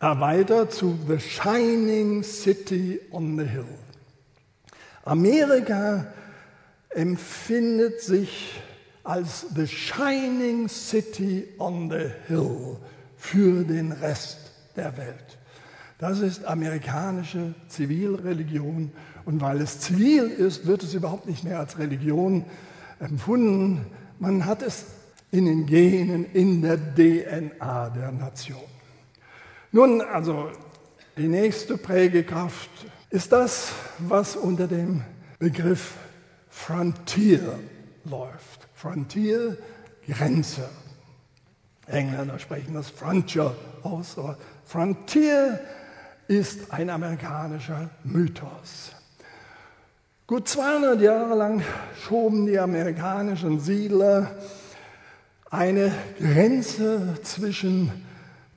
erweitert 0.00 0.72
zu 0.72 0.98
The 1.08 1.18
Shining 1.18 2.22
City 2.22 3.00
on 3.10 3.38
the 3.38 3.44
Hill. 3.44 3.66
Amerika 5.04 6.06
empfindet 6.90 8.00
sich 8.00 8.60
als 9.02 9.46
The 9.54 9.66
Shining 9.66 10.68
City 10.68 11.48
on 11.58 11.90
the 11.90 12.10
Hill 12.26 12.76
für 13.16 13.64
den 13.64 13.92
Rest 13.92 14.52
der 14.76 14.96
Welt. 14.96 15.38
Das 15.98 16.20
ist 16.20 16.44
amerikanische 16.44 17.54
Zivilreligion 17.68 18.92
und 19.24 19.40
weil 19.40 19.60
es 19.60 19.80
zivil 19.80 20.28
ist, 20.28 20.66
wird 20.66 20.84
es 20.84 20.94
überhaupt 20.94 21.26
nicht 21.26 21.42
mehr 21.42 21.58
als 21.58 21.78
Religion 21.78 22.44
empfunden. 23.00 23.86
Man 24.20 24.46
hat 24.46 24.62
es 24.62 24.84
in 25.32 25.46
den 25.46 25.66
Genen, 25.66 26.24
in 26.32 26.62
der 26.62 26.76
DNA 26.76 27.90
der 27.90 28.12
Nation. 28.12 28.77
Nun, 29.70 30.00
also 30.00 30.50
die 31.18 31.28
nächste 31.28 31.76
Prägekraft 31.76 32.70
ist 33.10 33.32
das, 33.32 33.72
was 33.98 34.34
unter 34.34 34.66
dem 34.66 35.02
Begriff 35.38 35.94
Frontier 36.48 37.58
läuft. 38.04 38.66
Frontier, 38.74 39.58
Grenze. 40.08 40.68
Engländer 41.86 42.38
sprechen 42.38 42.74
das 42.74 42.88
Frontier 42.88 43.54
aus, 43.82 44.16
aber 44.16 44.38
Frontier 44.64 45.60
ist 46.28 46.72
ein 46.72 46.88
amerikanischer 46.88 47.90
Mythos. 48.04 48.92
Gut 50.26 50.48
200 50.48 51.00
Jahre 51.00 51.34
lang 51.34 51.62
schoben 52.02 52.46
die 52.46 52.58
amerikanischen 52.58 53.60
Siedler 53.60 54.30
eine 55.50 55.92
Grenze 56.18 57.18
zwischen 57.22 58.07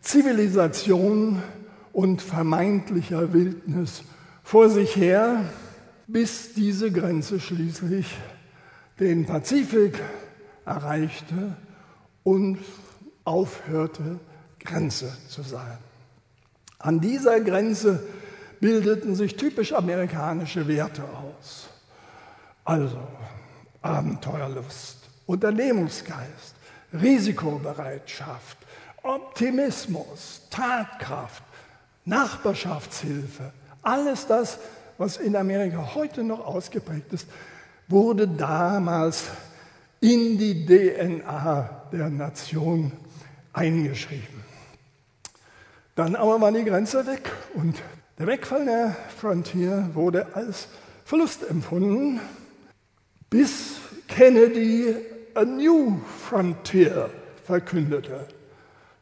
Zivilisation 0.02 1.42
und 1.94 2.22
vermeintlicher 2.22 3.34
Wildnis 3.34 4.04
vor 4.44 4.70
sich 4.70 4.96
her, 4.96 5.46
bis 6.08 6.54
diese 6.54 6.92
Grenze 6.92 7.40
schließlich 7.40 8.08
den 9.00 9.26
Pazifik 9.26 10.00
erreichte 10.66 11.56
und 12.24 12.60
aufhörte, 13.24 14.20
Grenze 14.60 15.12
zu 15.28 15.42
sein. 15.42 15.78
An 16.80 17.00
dieser 17.00 17.40
Grenze 17.40 18.04
bildeten 18.60 19.16
sich 19.16 19.36
typisch 19.36 19.74
amerikanische 19.74 20.68
Werte 20.68 21.04
aus. 21.04 21.68
Also 22.64 23.00
Abenteuerlust, 23.82 24.98
Unternehmungsgeist, 25.26 26.56
Risikobereitschaft, 26.94 28.58
Optimismus, 29.04 30.42
Tatkraft, 30.50 31.44
Nachbarschaftshilfe, 32.06 33.52
alles 33.82 34.28
das, 34.28 34.60
was 34.98 35.18
in 35.18 35.36
Amerika 35.36 35.96
heute 35.96 36.24
noch 36.24 36.46
ausgeprägt 36.46 37.12
ist, 37.14 37.28
wurde 37.88 38.28
damals 38.28 39.26
in 40.00 40.38
die 40.38 40.66
DNA 40.66 41.88
der 41.92 42.10
Nation 42.10 42.92
eingeschrieben. 43.54 44.44
Dann 45.96 46.16
aber 46.16 46.40
war 46.40 46.52
die 46.52 46.64
Grenze 46.64 47.06
weg 47.06 47.32
und 47.54 47.82
der 48.18 48.28
Wegfall 48.28 48.66
der 48.66 48.96
Frontier 49.18 49.90
wurde 49.94 50.28
als 50.36 50.68
Verlust 51.06 51.48
empfunden, 51.50 52.20
bis 53.30 53.78
Kennedy 54.08 54.96
a 55.34 55.44
new 55.44 56.00
frontier 56.30 57.10
verkündete, 57.46 58.28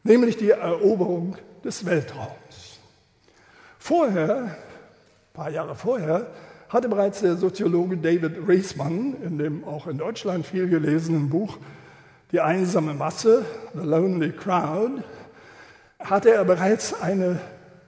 nämlich 0.02 0.36
die 0.36 0.50
Eroberung 0.50 1.36
des 1.64 1.84
Weltraums. 1.84 2.80
Vorher, 3.78 4.44
ein 4.44 4.54
paar 5.32 5.50
Jahre 5.50 5.74
vorher, 5.74 6.28
hatte 6.68 6.88
bereits 6.88 7.20
der 7.20 7.36
Soziologe 7.36 7.96
David 7.96 8.36
Reisman 8.46 9.16
in 9.22 9.38
dem 9.38 9.64
auch 9.64 9.86
in 9.86 9.98
Deutschland 9.98 10.46
viel 10.46 10.68
gelesenen 10.68 11.28
Buch 11.28 11.58
Die 12.30 12.40
einsame 12.40 12.94
Masse, 12.94 13.44
The 13.74 13.84
Lonely 13.84 14.30
Crowd, 14.30 15.02
hatte 15.98 16.32
er 16.32 16.44
bereits 16.44 16.94
eine 17.00 17.40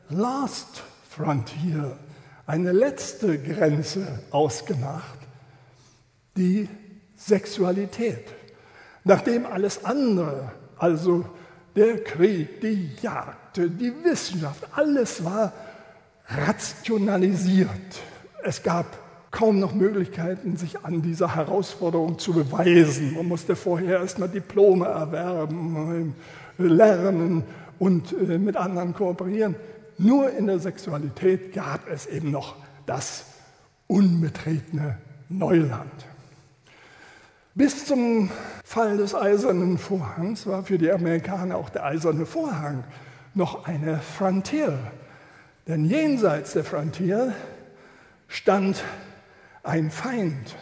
Last 0.08 0.82
Frontier, 1.08 1.96
eine 2.46 2.72
letzte 2.72 3.38
Grenze 3.38 4.20
ausgemacht, 4.32 5.18
die 6.36 6.68
Sexualität. 7.14 8.24
Nachdem 9.04 9.46
alles 9.46 9.84
andere, 9.84 10.50
also 10.76 11.24
der 11.74 12.02
Krieg, 12.04 12.60
die 12.60 12.90
Jagd, 13.00 13.56
die 13.56 13.92
Wissenschaft, 14.04 14.66
alles 14.74 15.24
war 15.24 15.52
rationalisiert. 16.28 17.68
Es 18.44 18.62
gab 18.62 18.86
kaum 19.30 19.58
noch 19.58 19.74
Möglichkeiten, 19.74 20.56
sich 20.56 20.84
an 20.84 21.02
dieser 21.02 21.34
Herausforderung 21.34 22.18
zu 22.18 22.32
beweisen. 22.32 23.14
Man 23.14 23.26
musste 23.26 23.56
vorher 23.56 24.00
erstmal 24.00 24.28
Diplome 24.28 24.86
erwerben, 24.86 26.14
lernen 26.58 27.44
und 27.78 28.12
äh, 28.12 28.38
mit 28.38 28.56
anderen 28.56 28.94
kooperieren. 28.94 29.56
Nur 29.98 30.30
in 30.30 30.46
der 30.46 30.58
Sexualität 30.58 31.52
gab 31.52 31.88
es 31.90 32.06
eben 32.06 32.30
noch 32.30 32.56
das 32.86 33.24
unbetretene 33.86 34.98
Neuland. 35.28 36.06
Bis 37.54 37.84
zum 37.84 38.30
Fall 38.64 38.96
des 38.96 39.14
Eisernen 39.14 39.76
Vorhangs 39.76 40.46
war 40.46 40.64
für 40.64 40.78
die 40.78 40.90
Amerikaner 40.90 41.58
auch 41.58 41.68
der 41.68 41.84
Eiserne 41.84 42.24
Vorhang 42.24 42.84
noch 43.34 43.66
eine 43.66 43.98
Frontier. 43.98 44.78
Denn 45.68 45.84
jenseits 45.84 46.54
der 46.54 46.64
Frontier 46.64 47.34
stand 48.26 48.82
ein 49.62 49.90
Feind, 49.90 50.56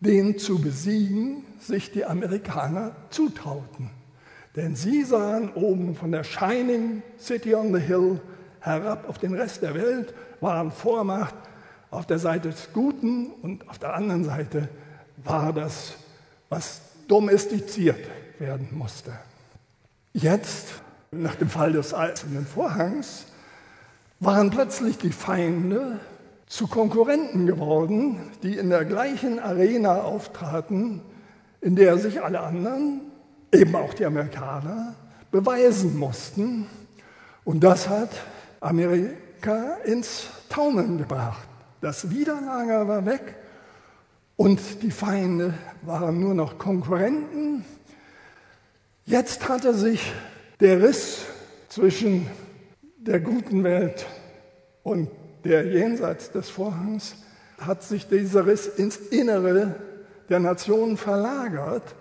den 0.00 0.36
zu 0.36 0.60
besiegen 0.60 1.46
sich 1.58 1.90
die 1.90 2.04
Amerikaner 2.04 2.94
zutrauten. 3.08 3.88
Denn 4.56 4.76
sie 4.76 5.04
sahen 5.04 5.54
oben 5.54 5.96
von 5.96 6.12
der 6.12 6.22
Shining 6.22 7.02
City 7.18 7.54
on 7.54 7.72
the 7.72 7.80
Hill 7.80 8.20
herab 8.60 9.08
auf 9.08 9.16
den 9.16 9.32
Rest 9.32 9.62
der 9.62 9.74
Welt, 9.74 10.12
waren 10.42 10.70
Vormacht 10.70 11.34
auf 11.90 12.04
der 12.04 12.18
Seite 12.18 12.50
des 12.50 12.74
Guten 12.74 13.30
und 13.40 13.66
auf 13.70 13.78
der 13.78 13.94
anderen 13.94 14.24
Seite 14.24 14.68
war 15.24 15.52
das, 15.52 15.94
was 16.48 16.80
domestiziert 17.06 18.04
werden 18.38 18.68
musste. 18.72 19.12
Jetzt, 20.12 20.74
nach 21.10 21.34
dem 21.34 21.48
Fall 21.48 21.72
des 21.72 21.94
Eisernen 21.94 22.46
Vorhangs, 22.46 23.26
waren 24.20 24.50
plötzlich 24.50 24.98
die 24.98 25.12
Feinde 25.12 26.00
zu 26.46 26.66
Konkurrenten 26.66 27.46
geworden, 27.46 28.30
die 28.42 28.56
in 28.56 28.70
der 28.70 28.84
gleichen 28.84 29.38
Arena 29.38 30.02
auftraten, 30.02 31.02
in 31.60 31.76
der 31.76 31.98
sich 31.98 32.22
alle 32.22 32.40
anderen, 32.40 33.00
eben 33.52 33.74
auch 33.76 33.94
die 33.94 34.06
Amerikaner, 34.06 34.94
beweisen 35.30 35.96
mussten. 35.98 36.66
Und 37.44 37.60
das 37.60 37.88
hat 37.88 38.10
Amerika 38.60 39.74
ins 39.84 40.26
Taumeln 40.48 40.98
gebracht. 40.98 41.46
Das 41.80 42.10
Widerlager 42.10 42.88
war 42.88 43.06
weg 43.06 43.36
und 44.38 44.84
die 44.84 44.92
Feinde 44.92 45.52
waren 45.82 46.20
nur 46.20 46.32
noch 46.32 46.58
Konkurrenten. 46.58 47.64
Jetzt 49.04 49.48
hatte 49.48 49.74
sich 49.74 50.12
der 50.60 50.80
Riss 50.80 51.24
zwischen 51.68 52.28
der 52.98 53.18
guten 53.18 53.64
Welt 53.64 54.06
und 54.84 55.10
der 55.44 55.66
jenseits 55.66 56.30
des 56.30 56.48
Vorhangs, 56.50 57.16
hat 57.58 57.82
sich 57.82 58.06
dieser 58.06 58.46
Riss 58.46 58.68
ins 58.68 58.96
Innere 58.96 59.74
der 60.28 60.38
Nationen 60.38 60.96
verlagert. 60.96 61.96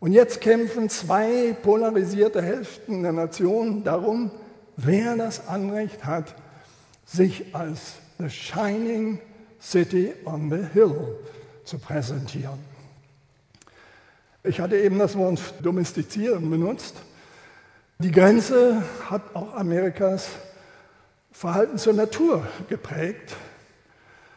Und 0.00 0.12
jetzt 0.12 0.40
kämpfen 0.40 0.88
zwei 0.88 1.54
polarisierte 1.62 2.42
Hälften 2.42 3.04
der 3.04 3.12
Nation 3.12 3.84
darum, 3.84 4.32
wer 4.76 5.16
das 5.16 5.46
Anrecht 5.46 6.04
hat, 6.04 6.34
sich 7.04 7.54
als 7.54 7.94
the 8.18 8.28
shining 8.28 9.20
city 9.60 10.12
on 10.24 10.50
the 10.50 10.66
hill 10.74 11.16
zu 11.68 11.78
präsentieren. 11.78 12.58
Ich 14.42 14.60
hatte 14.60 14.78
eben 14.78 14.98
das 14.98 15.16
Wort 15.16 15.40
domestizieren 15.62 16.48
benutzt. 16.48 16.96
Die 17.98 18.10
Grenze 18.10 18.82
hat 19.10 19.34
auch 19.34 19.54
Amerikas 19.54 20.28
Verhalten 21.30 21.76
zur 21.76 21.92
Natur 21.92 22.46
geprägt. 22.68 23.36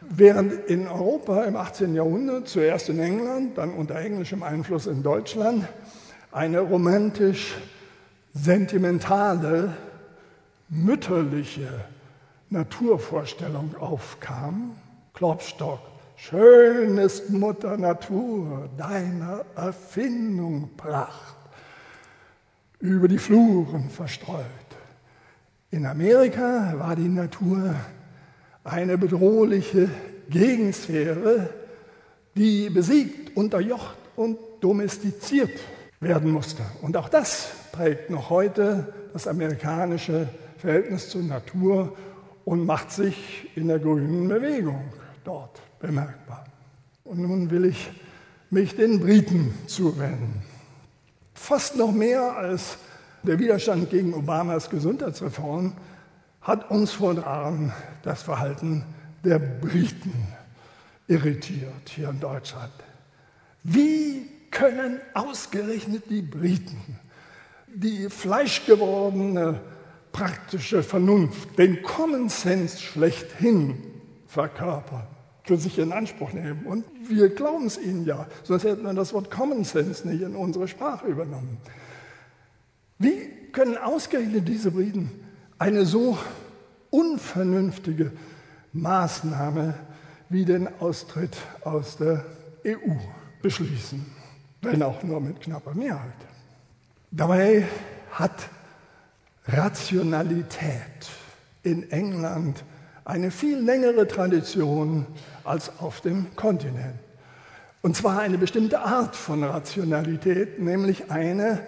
Während 0.00 0.52
in 0.68 0.88
Europa 0.88 1.44
im 1.44 1.56
18. 1.56 1.94
Jahrhundert, 1.94 2.48
zuerst 2.48 2.88
in 2.88 2.98
England, 2.98 3.56
dann 3.56 3.72
unter 3.72 3.94
englischem 3.96 4.42
Einfluss 4.42 4.86
in 4.86 5.02
Deutschland, 5.02 5.66
eine 6.32 6.60
romantisch 6.60 7.54
sentimentale, 8.34 9.74
mütterliche 10.68 11.84
Naturvorstellung 12.50 13.76
aufkam, 13.78 14.76
Klopstock, 15.14 15.91
schön 16.28 16.98
ist 16.98 17.30
Mutter 17.30 17.76
Natur, 17.76 18.68
deiner 18.76 19.44
Erfindung 19.56 20.70
Pracht, 20.76 21.36
über 22.78 23.08
die 23.08 23.18
Fluren 23.18 23.90
verstreut. 23.90 24.44
In 25.70 25.84
Amerika 25.84 26.74
war 26.76 26.94
die 26.94 27.08
Natur 27.08 27.74
eine 28.62 28.98
bedrohliche 28.98 29.88
Gegensphäre, 30.28 31.48
die 32.36 32.70
besiegt, 32.70 33.36
unterjocht 33.36 33.96
und 34.14 34.38
domestiziert 34.60 35.58
werden 35.98 36.30
musste. 36.30 36.62
Und 36.82 36.96
auch 36.96 37.08
das 37.08 37.50
prägt 37.72 38.10
noch 38.10 38.30
heute 38.30 38.92
das 39.12 39.26
amerikanische 39.26 40.28
Verhältnis 40.58 41.08
zur 41.08 41.22
Natur 41.22 41.96
und 42.44 42.64
macht 42.64 42.92
sich 42.92 43.50
in 43.56 43.66
der 43.66 43.80
grünen 43.80 44.28
Bewegung 44.28 44.84
dort 45.24 45.60
bemerkbar. 45.82 46.46
Und 47.04 47.20
nun 47.20 47.50
will 47.50 47.66
ich 47.66 47.90
mich 48.48 48.74
den 48.76 49.00
Briten 49.00 49.52
zuwenden. 49.66 50.42
Fast 51.34 51.76
noch 51.76 51.92
mehr 51.92 52.36
als 52.36 52.78
der 53.22 53.38
Widerstand 53.38 53.90
gegen 53.90 54.14
Obamas 54.14 54.70
Gesundheitsreform 54.70 55.74
hat 56.40 56.70
uns 56.70 56.92
vor 56.92 57.14
Jahren 57.14 57.72
das 58.02 58.22
Verhalten 58.22 58.84
der 59.24 59.38
Briten 59.38 60.12
irritiert 61.06 61.88
hier 61.88 62.08
in 62.08 62.20
Deutschland. 62.20 62.72
Wie 63.62 64.26
können 64.50 65.00
ausgerechnet 65.14 66.04
die 66.10 66.22
Briten 66.22 66.98
die 67.74 68.10
fleischgewordene 68.10 69.60
praktische 70.12 70.82
Vernunft, 70.82 71.58
den 71.58 71.82
Common 71.82 72.28
Sense 72.28 72.78
schlechthin 72.78 73.78
verkörpern, 74.26 75.06
für 75.44 75.56
sich 75.56 75.78
in 75.78 75.92
Anspruch 75.92 76.32
nehmen. 76.32 76.64
Und 76.66 76.84
wir 77.08 77.28
glauben 77.28 77.66
es 77.66 77.78
ihnen 77.78 78.04
ja, 78.04 78.26
sonst 78.42 78.64
hätten 78.64 78.84
wir 78.84 78.94
das 78.94 79.12
Wort 79.12 79.30
Common 79.30 79.64
Sense 79.64 80.06
nicht 80.06 80.22
in 80.22 80.36
unsere 80.36 80.68
Sprache 80.68 81.06
übernommen. 81.06 81.58
Wie 82.98 83.28
können 83.52 83.76
ausgerechnet 83.76 84.46
diese 84.46 84.70
Briten 84.70 85.10
eine 85.58 85.84
so 85.84 86.16
unvernünftige 86.90 88.12
Maßnahme 88.72 89.74
wie 90.28 90.44
den 90.44 90.68
Austritt 90.80 91.36
aus 91.64 91.96
der 91.96 92.24
EU 92.64 92.94
beschließen, 93.42 94.04
wenn 94.62 94.82
auch 94.82 95.02
nur 95.02 95.20
mit 95.20 95.40
knapper 95.40 95.74
Mehrheit? 95.74 96.12
Dabei 97.10 97.66
hat 98.12 98.48
Rationalität 99.46 101.10
in 101.62 101.90
England 101.90 102.64
eine 103.04 103.30
viel 103.30 103.58
längere 103.58 104.06
Tradition 104.06 105.06
als 105.44 105.78
auf 105.78 106.00
dem 106.00 106.34
Kontinent. 106.36 106.98
Und 107.82 107.96
zwar 107.96 108.20
eine 108.20 108.38
bestimmte 108.38 108.80
Art 108.80 109.16
von 109.16 109.42
Rationalität, 109.42 110.60
nämlich 110.60 111.10
eine 111.10 111.66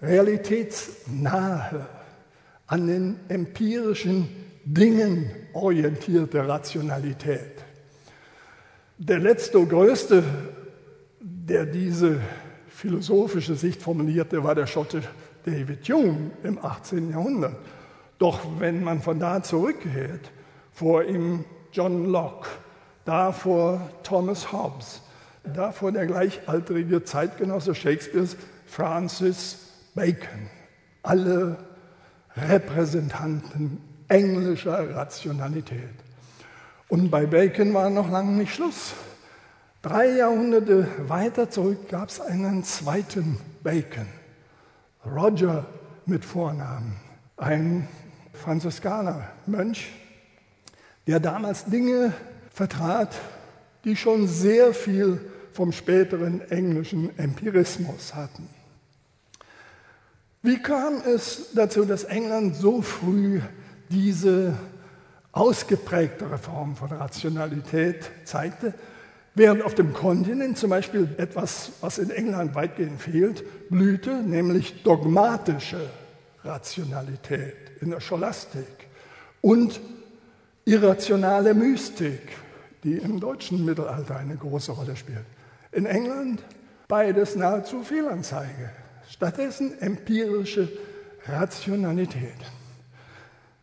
realitätsnahe, 0.00 1.86
an 2.66 2.86
den 2.86 3.16
empirischen 3.28 4.28
Dingen 4.64 5.30
orientierte 5.52 6.46
Rationalität. 6.46 7.64
Der 8.96 9.18
letzte 9.18 9.58
und 9.58 9.70
größte, 9.70 10.22
der 11.20 11.66
diese 11.66 12.20
philosophische 12.68 13.56
Sicht 13.56 13.82
formulierte, 13.82 14.44
war 14.44 14.54
der 14.54 14.66
Schotte 14.66 15.02
David 15.44 15.88
Hume 15.88 16.30
im 16.44 16.64
18. 16.64 17.10
Jahrhundert. 17.10 17.56
Doch 18.18 18.40
wenn 18.58 18.84
man 18.84 19.00
von 19.00 19.18
da 19.18 19.42
zurückgeht, 19.42 20.30
vor 20.72 21.02
ihm 21.04 21.44
John 21.72 22.06
Locke, 22.06 22.48
davor 23.04 23.90
Thomas 24.02 24.52
Hobbes, 24.52 25.00
davor 25.44 25.92
der 25.92 26.06
gleichaltrige 26.06 27.04
Zeitgenosse 27.04 27.74
Shakespeares 27.74 28.36
Francis 28.66 29.58
Bacon, 29.94 30.48
alle 31.02 31.56
Repräsentanten 32.36 33.80
englischer 34.08 34.94
Rationalität. 34.94 35.94
Und 36.88 37.10
bei 37.10 37.26
Bacon 37.26 37.72
war 37.72 37.90
noch 37.90 38.10
lange 38.10 38.32
nicht 38.32 38.54
Schluss. 38.54 38.94
Drei 39.82 40.10
Jahrhunderte 40.10 40.86
weiter 41.08 41.48
zurück 41.48 41.88
gab 41.88 42.10
es 42.10 42.20
einen 42.20 42.64
zweiten 42.64 43.38
Bacon, 43.62 44.06
Roger 45.06 45.64
mit 46.04 46.24
Vornamen, 46.24 46.96
ein 47.36 47.88
Franziskanermönch, 48.34 49.90
der 51.06 51.20
damals 51.20 51.64
Dinge 51.64 52.12
vertrat, 52.50 53.14
die 53.84 53.96
schon 53.96 54.28
sehr 54.28 54.74
viel 54.74 55.20
vom 55.52 55.72
späteren 55.72 56.40
englischen 56.50 57.16
Empirismus 57.18 58.14
hatten. 58.14 58.48
Wie 60.42 60.60
kam 60.60 61.02
es 61.06 61.50
dazu, 61.54 61.84
dass 61.84 62.04
England 62.04 62.56
so 62.56 62.82
früh 62.82 63.40
diese 63.90 64.56
ausgeprägtere 65.32 66.38
Form 66.38 66.76
von 66.76 66.88
Rationalität 66.88 68.10
zeigte, 68.24 68.74
während 69.34 69.62
auf 69.62 69.74
dem 69.74 69.92
Kontinent 69.92 70.58
zum 70.58 70.70
Beispiel 70.70 71.08
etwas, 71.18 71.72
was 71.80 71.98
in 71.98 72.10
England 72.10 72.54
weitgehend 72.54 73.00
fehlt, 73.00 73.44
blühte, 73.68 74.22
nämlich 74.22 74.82
dogmatische 74.82 75.90
Rationalität 76.42 77.56
in 77.80 77.90
der 77.90 78.00
Scholastik 78.00 78.88
und 79.40 79.80
irrationale 80.64 81.54
Mystik, 81.54 82.20
die 82.84 82.94
im 82.94 83.20
deutschen 83.20 83.64
Mittelalter 83.64 84.16
eine 84.16 84.36
große 84.36 84.72
Rolle 84.72 84.96
spielt. 84.96 85.24
In 85.72 85.86
England 85.86 86.42
beides 86.88 87.36
nahezu 87.36 87.82
Fehlanzeige. 87.82 88.70
Stattdessen 89.08 89.80
empirische 89.80 90.68
Rationalität. 91.26 92.36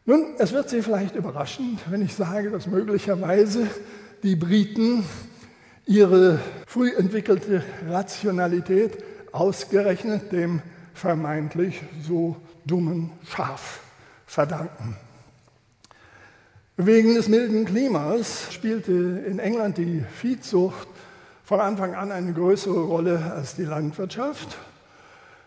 Nun, 0.05 0.35
es 0.37 0.53
wird 0.53 0.69
Sie 0.69 0.81
vielleicht 0.81 1.15
überraschen, 1.15 1.79
wenn 1.89 2.01
ich 2.01 2.15
sage, 2.15 2.49
dass 2.49 2.67
möglicherweise 2.67 3.67
die 4.23 4.35
Briten 4.35 5.03
ihre 5.85 6.39
früh 6.65 6.93
entwickelte 6.95 7.63
Rationalität 7.89 9.03
ausgerechnet 9.33 10.31
dem 10.31 10.61
vermeintlich 10.93 11.81
so 12.01 12.37
dummen 12.65 13.11
Schaf 13.25 13.81
verdanken. 14.25 14.95
Wegen 16.79 17.15
des 17.15 17.27
milden 17.27 17.65
Klimas 17.65 18.53
spielte 18.53 18.91
in 18.91 19.39
England 19.39 19.79
die 19.79 20.03
Viehzucht 20.21 20.87
von 21.43 21.59
Anfang 21.59 21.95
an 21.95 22.11
eine 22.11 22.33
größere 22.33 22.81
Rolle 22.81 23.33
als 23.35 23.55
die 23.55 23.63
Landwirtschaft. 23.63 24.59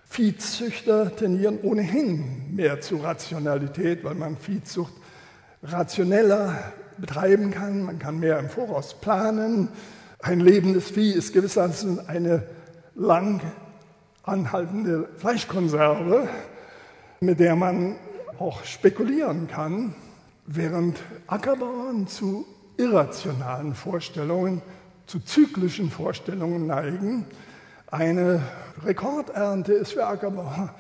Viehzüchter 0.08 1.14
tendieren 1.14 1.60
ohnehin 1.62 2.52
mehr 2.52 2.80
zu 2.80 2.96
Rationalität, 2.96 4.02
weil 4.02 4.16
man 4.16 4.38
Viehzucht 4.38 4.92
rationeller 5.62 6.58
betreiben 6.98 7.52
kann, 7.52 7.84
man 7.84 8.00
kann 8.00 8.18
mehr 8.18 8.40
im 8.40 8.48
Voraus 8.48 9.00
planen. 9.00 9.68
Ein 10.18 10.40
lebendes 10.40 10.90
Vieh 10.90 11.12
ist 11.12 11.32
gewissermaßen 11.32 12.08
eine 12.08 12.42
lang 12.96 13.40
anhaltende 14.24 15.08
Fleischkonserve, 15.16 16.28
mit 17.20 17.38
der 17.38 17.54
man 17.54 17.94
auch 18.40 18.64
spekulieren 18.64 19.46
kann, 19.46 19.94
während 20.52 20.98
Ackerbauern 21.28 22.08
zu 22.08 22.44
irrationalen 22.76 23.74
Vorstellungen, 23.74 24.62
zu 25.06 25.20
zyklischen 25.20 25.90
Vorstellungen 25.90 26.66
neigen. 26.66 27.24
Eine 27.90 28.42
Rekordernte 28.84 29.72
ist 29.74 29.92
für 29.92 30.06
Ackerbauer 30.06 30.74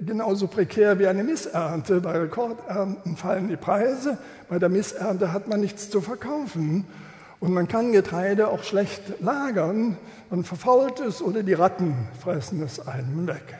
genauso 0.00 0.48
prekär 0.48 0.98
wie 0.98 1.06
eine 1.06 1.22
Missernte. 1.22 2.00
Bei 2.00 2.18
Rekordernten 2.18 3.16
fallen 3.16 3.48
die 3.48 3.56
Preise, 3.56 4.18
bei 4.48 4.58
der 4.58 4.68
Missernte 4.68 5.32
hat 5.32 5.46
man 5.46 5.60
nichts 5.60 5.88
zu 5.90 6.00
verkaufen. 6.00 6.84
Und 7.38 7.52
man 7.52 7.68
kann 7.68 7.92
Getreide 7.92 8.48
auch 8.48 8.62
schlecht 8.62 9.20
lagern, 9.20 9.96
man 10.30 10.44
verfault 10.44 11.00
es 11.00 11.20
oder 11.20 11.42
die 11.42 11.54
Ratten 11.54 11.94
fressen 12.20 12.62
es 12.62 12.86
einem 12.86 13.26
weg. 13.26 13.54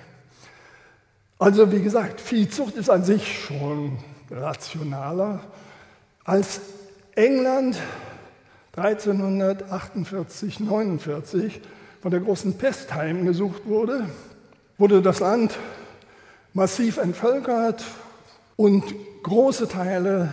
Also 1.39 1.71
wie 1.73 1.83
gesagt, 1.83 2.21
Viehzucht 2.21 2.77
ist 2.77 2.91
an 2.91 3.05
sich 3.05 3.45
schon 3.45 3.99
rationaler. 4.33 5.41
Als 6.25 6.61
England 7.15 7.79
1348, 8.77 10.61
49 10.61 11.61
von 12.01 12.11
der 12.11 12.21
großen 12.21 12.57
Pest 12.59 12.95
heimgesucht 12.95 13.67
wurde, 13.67 14.07
wurde 14.79 15.03
das 15.03 15.21
Land 15.21 15.59
massiv 16.55 16.97
entvölkert 16.97 17.85
und 18.57 18.85
große 19.23 19.69
Teile 19.69 20.33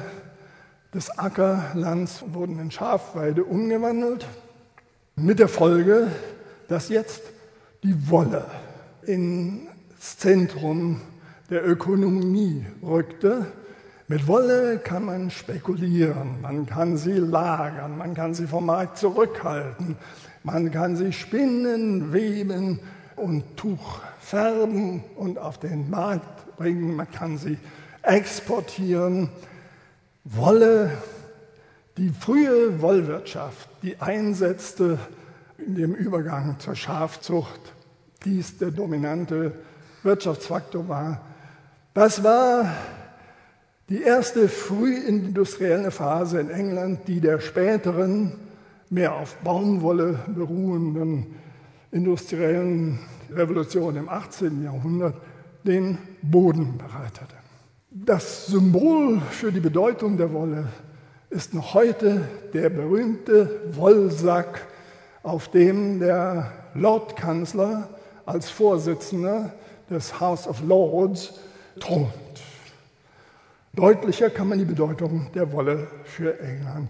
des 0.94 1.18
Ackerlands 1.18 2.24
wurden 2.34 2.60
in 2.60 2.72
Schafweide 2.72 3.44
umgewandelt, 3.44 4.26
mit 5.16 5.40
der 5.40 5.48
Folge, 5.48 6.08
dass 6.68 6.90
jetzt 6.90 7.22
die 7.84 8.10
Wolle 8.10 8.46
ins 9.04 10.18
Zentrum 10.18 11.02
der 11.50 11.68
Ökonomie 11.68 12.66
rückte. 12.82 13.48
Mit 14.12 14.26
Wolle 14.26 14.80
kann 14.80 15.06
man 15.06 15.30
spekulieren, 15.30 16.42
man 16.42 16.66
kann 16.66 16.98
sie 16.98 17.12
lagern, 17.12 17.96
man 17.96 18.16
kann 18.16 18.34
sie 18.34 18.48
vom 18.48 18.66
Markt 18.66 18.98
zurückhalten, 18.98 19.98
man 20.42 20.72
kann 20.72 20.96
sie 20.96 21.14
spinnen, 21.14 22.12
weben 22.12 22.80
und 23.16 23.56
Tuch 23.56 24.00
färben 24.20 25.04
und 25.16 25.38
auf 25.38 25.60
den 25.60 25.92
Markt 25.92 26.58
bringen, 26.58 26.96
man 26.96 27.12
kann 27.12 27.38
sie 27.38 27.60
exportieren. 28.02 29.30
Wolle, 30.24 30.90
die 31.98 32.10
frühe 32.10 32.82
Wollwirtschaft, 32.82 33.70
die 33.84 34.02
einsetzte 34.02 34.98
in 35.60 35.76
dem 35.76 35.94
Übergang 35.94 36.56
zur 36.58 36.76
Schafzucht, 36.76 37.62
dies 38.26 38.58
der 38.58 38.72
dominante 38.72 39.54
Wirtschaftsfaktor 40.02 40.90
war, 40.90 41.22
das 41.94 42.24
war 42.24 42.66
die 43.90 44.02
erste 44.04 44.48
frühindustrielle 44.48 45.92
Phase 45.92 46.40
in 46.40 46.50
England, 46.50 47.08
die 47.08 47.20
der 47.20 47.40
späteren, 47.40 48.34
mehr 48.90 49.16
auf 49.16 49.36
Baumwolle 49.38 50.20
beruhenden 50.28 51.28
industriellen 51.92 53.00
Revolution 53.32 53.96
im 53.96 54.10
18. 54.10 54.64
Jahrhundert 54.64 55.16
den 55.64 55.98
Boden 56.22 56.78
bereitete. 56.78 57.36
Das 57.90 58.48
Symbol 58.48 59.20
für 59.32 59.52
die 59.52 59.60
Bedeutung 59.60 60.18
der 60.18 60.32
Wolle 60.34 60.68
ist 61.30 61.54
noch 61.54 61.74
heute 61.74 62.22
der 62.54 62.70
berühmte 62.70 63.62
Wollsack, 63.72 64.68
auf 65.24 65.50
dem 65.50 66.00
der 66.00 66.52
Lordkanzler 66.76 67.90
als 68.26 68.50
Vorsitzender 68.50 69.54
des 69.90 70.20
House 70.20 70.48
of 70.48 70.62
Lords 70.62 71.34
thront. 71.80 72.29
Deutlicher 73.74 74.30
kann 74.30 74.48
man 74.48 74.58
die 74.58 74.66
Bedeutung 74.66 75.32
der 75.34 75.52
Wolle 75.52 75.88
für 76.04 76.40
England 76.40 76.90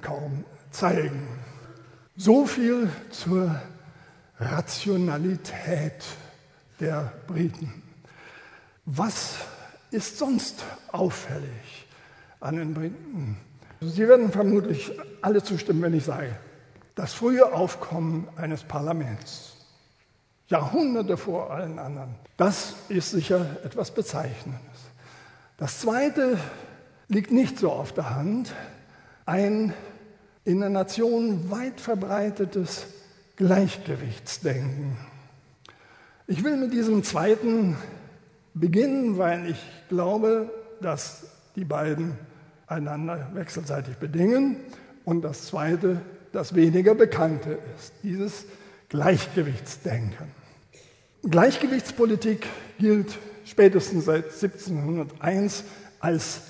kaum 0.00 0.44
zeigen. 0.70 1.26
So 2.16 2.46
viel 2.46 2.88
zur 3.10 3.54
Rationalität 4.38 6.04
der 6.80 7.12
Briten. 7.26 7.82
Was 8.84 9.36
ist 9.90 10.18
sonst 10.18 10.64
auffällig 10.90 11.86
an 12.40 12.56
den 12.56 12.74
Briten? 12.74 13.36
Sie 13.80 14.06
werden 14.06 14.30
vermutlich 14.30 14.92
alle 15.22 15.42
zustimmen, 15.42 15.82
wenn 15.82 15.94
ich 15.94 16.04
sage, 16.04 16.36
das 16.94 17.14
frühe 17.14 17.52
Aufkommen 17.52 18.28
eines 18.36 18.62
Parlaments, 18.62 19.56
Jahrhunderte 20.48 21.16
vor 21.16 21.50
allen 21.50 21.78
anderen, 21.78 22.14
das 22.36 22.74
ist 22.88 23.10
sicher 23.10 23.56
etwas 23.64 23.90
Bezeichnendes. 23.90 24.91
Das 25.62 25.78
Zweite 25.78 26.38
liegt 27.06 27.30
nicht 27.30 27.56
so 27.56 27.70
auf 27.70 27.92
der 27.92 28.16
Hand, 28.16 28.52
ein 29.26 29.72
in 30.44 30.58
der 30.58 30.70
Nation 30.70 31.52
weit 31.52 31.80
verbreitetes 31.80 32.86
Gleichgewichtsdenken. 33.36 34.96
Ich 36.26 36.42
will 36.42 36.56
mit 36.56 36.72
diesem 36.72 37.04
zweiten 37.04 37.76
beginnen, 38.54 39.18
weil 39.18 39.50
ich 39.50 39.64
glaube, 39.88 40.50
dass 40.80 41.26
die 41.54 41.64
beiden 41.64 42.18
einander 42.66 43.30
wechselseitig 43.32 43.98
bedingen. 43.98 44.56
Und 45.04 45.22
das 45.22 45.46
zweite, 45.46 46.00
das 46.32 46.56
weniger 46.56 46.96
bekannte 46.96 47.56
ist, 47.78 47.92
dieses 48.02 48.46
Gleichgewichtsdenken. 48.88 50.26
Gleichgewichtspolitik 51.22 52.48
gilt 52.80 53.16
spätestens 53.44 54.04
seit 54.04 54.24
1701 54.24 55.64
als 56.00 56.42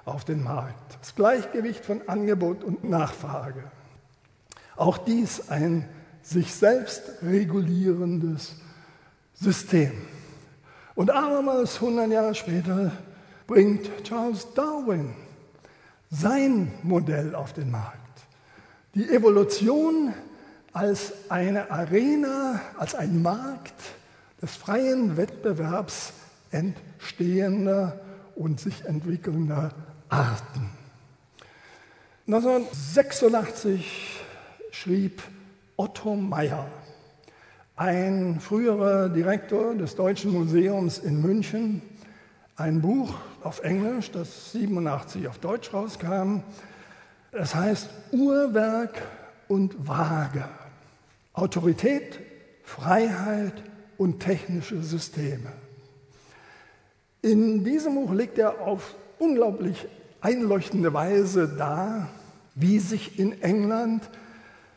auf 0.10 0.26
den 0.26 0.44
Markt. 0.44 0.98
Das 1.00 1.16
Gleichgewicht 1.16 1.86
von 1.86 2.02
Angebot 2.08 2.64
und 2.64 2.84
Nachfrage. 2.84 3.64
Auch 4.76 4.98
dies 4.98 5.50
ein 5.50 5.88
sich 6.22 6.54
selbst 6.54 7.04
regulierendes 7.22 8.56
System. 9.34 9.94
Und 10.96 11.12
abermals 11.12 11.76
100 11.76 12.10
Jahre 12.10 12.36
später 12.36 12.92
bringt 13.48 13.90
Charles 14.04 14.54
Darwin 14.54 15.16
sein 16.12 16.72
Modell 16.84 17.36
auf 17.36 17.54
den 17.54 17.72
Markt. 17.72 18.00
Die 18.96 19.10
Evolution 19.10 20.14
als 20.74 21.14
eine 21.30 21.72
Arena, 21.72 22.62
als 22.78 22.96
ein 22.96 23.22
Markt 23.22 23.80
des 24.42 24.56
freien 24.56 25.18
Wettbewerbs 25.18 26.14
entstehender 26.52 28.00
und 28.36 28.60
sich 28.60 28.86
entwickelnder 28.86 29.72
Arten. 30.10 30.70
1986 32.28 34.20
schrieb 34.72 35.22
Otto 35.78 36.16
Meyer, 36.16 36.68
ein 37.76 38.40
früherer 38.40 39.10
Direktor 39.10 39.76
des 39.76 39.96
Deutschen 39.96 40.34
Museums 40.34 40.98
in 40.98 41.22
München, 41.22 41.82
ein 42.56 42.82
Buch 42.82 43.14
auf 43.44 43.64
Englisch, 43.64 44.12
das 44.12 44.52
87 44.52 45.28
auf 45.28 45.38
Deutsch 45.38 45.74
rauskam. 45.74 46.42
Es 47.32 47.56
heißt 47.56 47.90
Uhrwerk 48.12 49.02
und 49.48 49.88
Waage. 49.88 50.44
Autorität, 51.34 52.20
Freiheit 52.64 53.54
und 53.98 54.20
technische 54.20 54.82
Systeme. 54.82 55.52
In 57.22 57.64
diesem 57.64 57.96
Buch 57.96 58.14
legt 58.14 58.38
er 58.38 58.62
auf 58.62 58.96
unglaublich 59.20 59.88
einleuchtende 60.22 60.94
Weise 60.94 61.48
dar, 61.48 62.10
wie 62.56 62.80
sich 62.80 63.20
in 63.20 63.42
England 63.42 64.10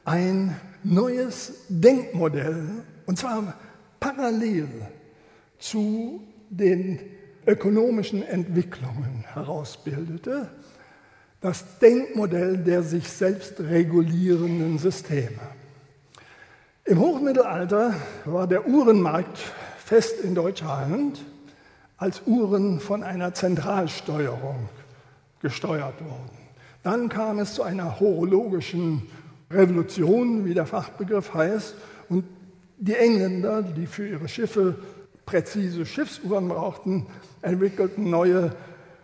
ein 0.05 0.57
neues 0.85 1.53
Denkmodell, 1.69 2.85
und 3.07 3.19
zwar 3.19 3.55
parallel 4.01 4.69
zu 5.59 6.23
den 6.51 6.99
ökonomischen 7.47 8.23
Entwicklungen 8.23 9.25
herausbildete, 9.33 10.49
das 11.41 11.79
Denkmodell 11.81 12.59
der 12.59 12.83
sich 12.83 13.09
selbst 13.09 13.59
regulierenden 13.61 14.79
Systeme. 14.79 15.41
Im 16.85 17.01
Hochmittelalter 17.01 17.95
war 18.25 18.47
der 18.47 18.69
Uhrenmarkt 18.69 19.39
fest 19.85 20.21
in 20.23 20.35
deutscher 20.35 20.79
Hand, 20.79 21.25
als 21.97 22.23
Uhren 22.27 22.81
von 22.81 23.05
einer 23.05 23.35
Zentralsteuerung 23.35 24.69
gesteuert 25.43 26.01
wurden. 26.01 26.31
Dann 26.83 27.09
kam 27.09 27.39
es 27.39 27.55
zu 27.55 27.63
einer 27.63 28.01
horologischen 28.01 29.03
Revolution, 29.51 30.45
wie 30.45 30.55
der 30.55 30.67
Fachbegriff 30.67 31.35
heißt, 31.35 31.75
und 32.09 32.25
die 32.79 32.95
Engländer, 32.95 33.63
die 33.63 33.87
für 33.87 34.09
ihre 34.09 34.29
Schiffe 34.29 34.77
präzise 35.27 35.87
Schiffsuhren 35.87 36.49
brauchten, 36.49 37.07
entwickelten 37.43 38.11
neue 38.11 38.55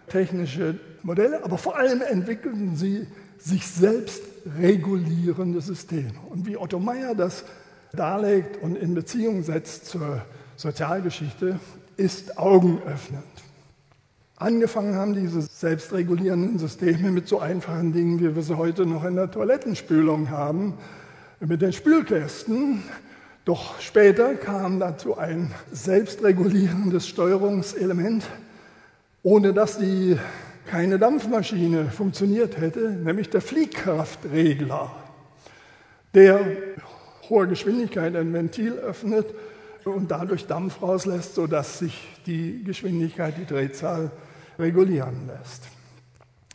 technische 0.08 0.78
Modelle, 1.02 1.44
aber 1.44 1.58
vor 1.58 1.76
allem 1.76 2.02
entwickelten 2.02 2.76
sie 2.76 3.06
sich 3.38 3.66
selbst 3.66 4.22
regulierende 4.58 5.60
Systeme. 5.60 6.14
Und 6.30 6.46
wie 6.46 6.56
Otto 6.56 6.80
Meyer 6.80 7.14
das 7.14 7.44
darlegt 7.92 8.60
und 8.62 8.76
in 8.76 8.94
Beziehung 8.94 9.42
setzt 9.42 9.86
zur 9.86 10.22
Sozialgeschichte, 10.56 11.60
ist 11.96 12.36
augenöffnend. 12.36 13.22
Angefangen 14.40 14.94
haben 14.94 15.14
diese 15.14 15.42
selbstregulierenden 15.42 16.60
Systeme 16.60 17.10
mit 17.10 17.26
so 17.26 17.40
einfachen 17.40 17.92
Dingen, 17.92 18.20
wie 18.20 18.36
wir 18.36 18.42
sie 18.42 18.56
heute 18.56 18.86
noch 18.86 19.04
in 19.04 19.16
der 19.16 19.32
Toilettenspülung 19.32 20.30
haben, 20.30 20.74
mit 21.40 21.60
den 21.60 21.72
Spülkästen. 21.72 22.84
Doch 23.44 23.80
später 23.80 24.36
kam 24.36 24.78
dazu 24.78 25.18
ein 25.18 25.50
selbstregulierendes 25.72 27.08
Steuerungselement, 27.08 28.26
ohne 29.24 29.52
dass 29.52 29.78
die 29.78 30.16
keine 30.66 31.00
Dampfmaschine 31.00 31.86
funktioniert 31.86 32.60
hätte, 32.60 32.90
nämlich 32.90 33.30
der 33.30 33.40
Fliehkraftregler, 33.40 34.94
der 36.14 36.38
hoher 37.28 37.48
Geschwindigkeit 37.48 38.14
ein 38.14 38.32
Ventil 38.32 38.74
öffnet 38.74 39.26
und 39.84 40.12
dadurch 40.12 40.46
Dampf 40.46 40.80
rauslässt, 40.80 41.34
sodass 41.34 41.80
sich 41.80 42.06
die 42.26 42.62
Geschwindigkeit, 42.62 43.34
die 43.36 43.46
Drehzahl 43.46 44.12
regulieren 44.58 45.26
lässt. 45.26 45.64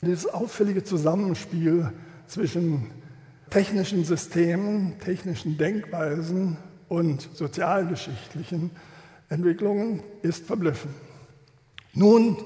Dieses 0.02 0.28
auffällige 0.28 0.84
Zusammenspiel 0.84 1.92
zwischen 2.28 2.92
technischen 3.50 4.04
Systemen, 4.04 5.00
technischen 5.00 5.58
Denkweisen 5.58 6.58
und 6.90 7.30
sozialgeschichtlichen 7.34 8.72
Entwicklungen 9.30 10.04
ist 10.22 10.46
verblüffend. 10.46 10.94
Nun 11.94 12.38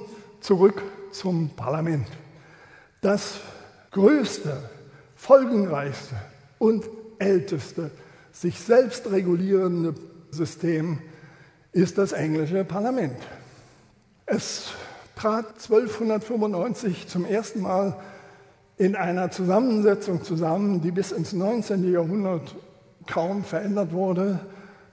zurück 0.42 0.84
zum 1.12 1.50
Parlament. 1.56 2.08
Das 3.02 3.40
größte, 3.92 4.70
folgenreichste 5.16 6.16
und 6.60 6.86
älteste 7.20 7.92
sich 8.32 8.60
selbst 8.60 9.10
regulierende 9.10 9.96
System 10.30 11.00
ist 11.72 11.98
das 11.98 12.12
englische 12.12 12.64
Parlament. 12.64 13.18
Es 14.26 14.74
trat 15.18 15.46
1295 15.48 17.08
zum 17.08 17.26
ersten 17.26 17.62
Mal 17.62 17.96
in 18.78 18.96
einer 18.96 19.32
Zusammensetzung 19.32 20.24
zusammen, 20.24 20.82
die 20.82 20.92
bis 20.92 21.12
ins 21.12 21.34
19. 21.34 21.92
Jahrhundert 21.92 22.56
kaum 23.08 23.44
verändert 23.44 23.92
wurde. 23.94 24.40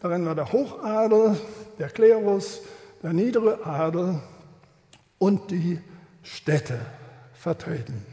Darin 0.00 0.24
war 0.24 0.34
der 0.34 0.50
Hochadel, 0.50 1.36
der 1.78 1.90
Klerus, 1.90 2.62
der 3.02 3.12
niedere 3.12 3.66
Adel 3.66 4.20
und 5.18 5.50
die 5.50 5.78
Städte 6.22 6.78
vertreten. 7.34 8.06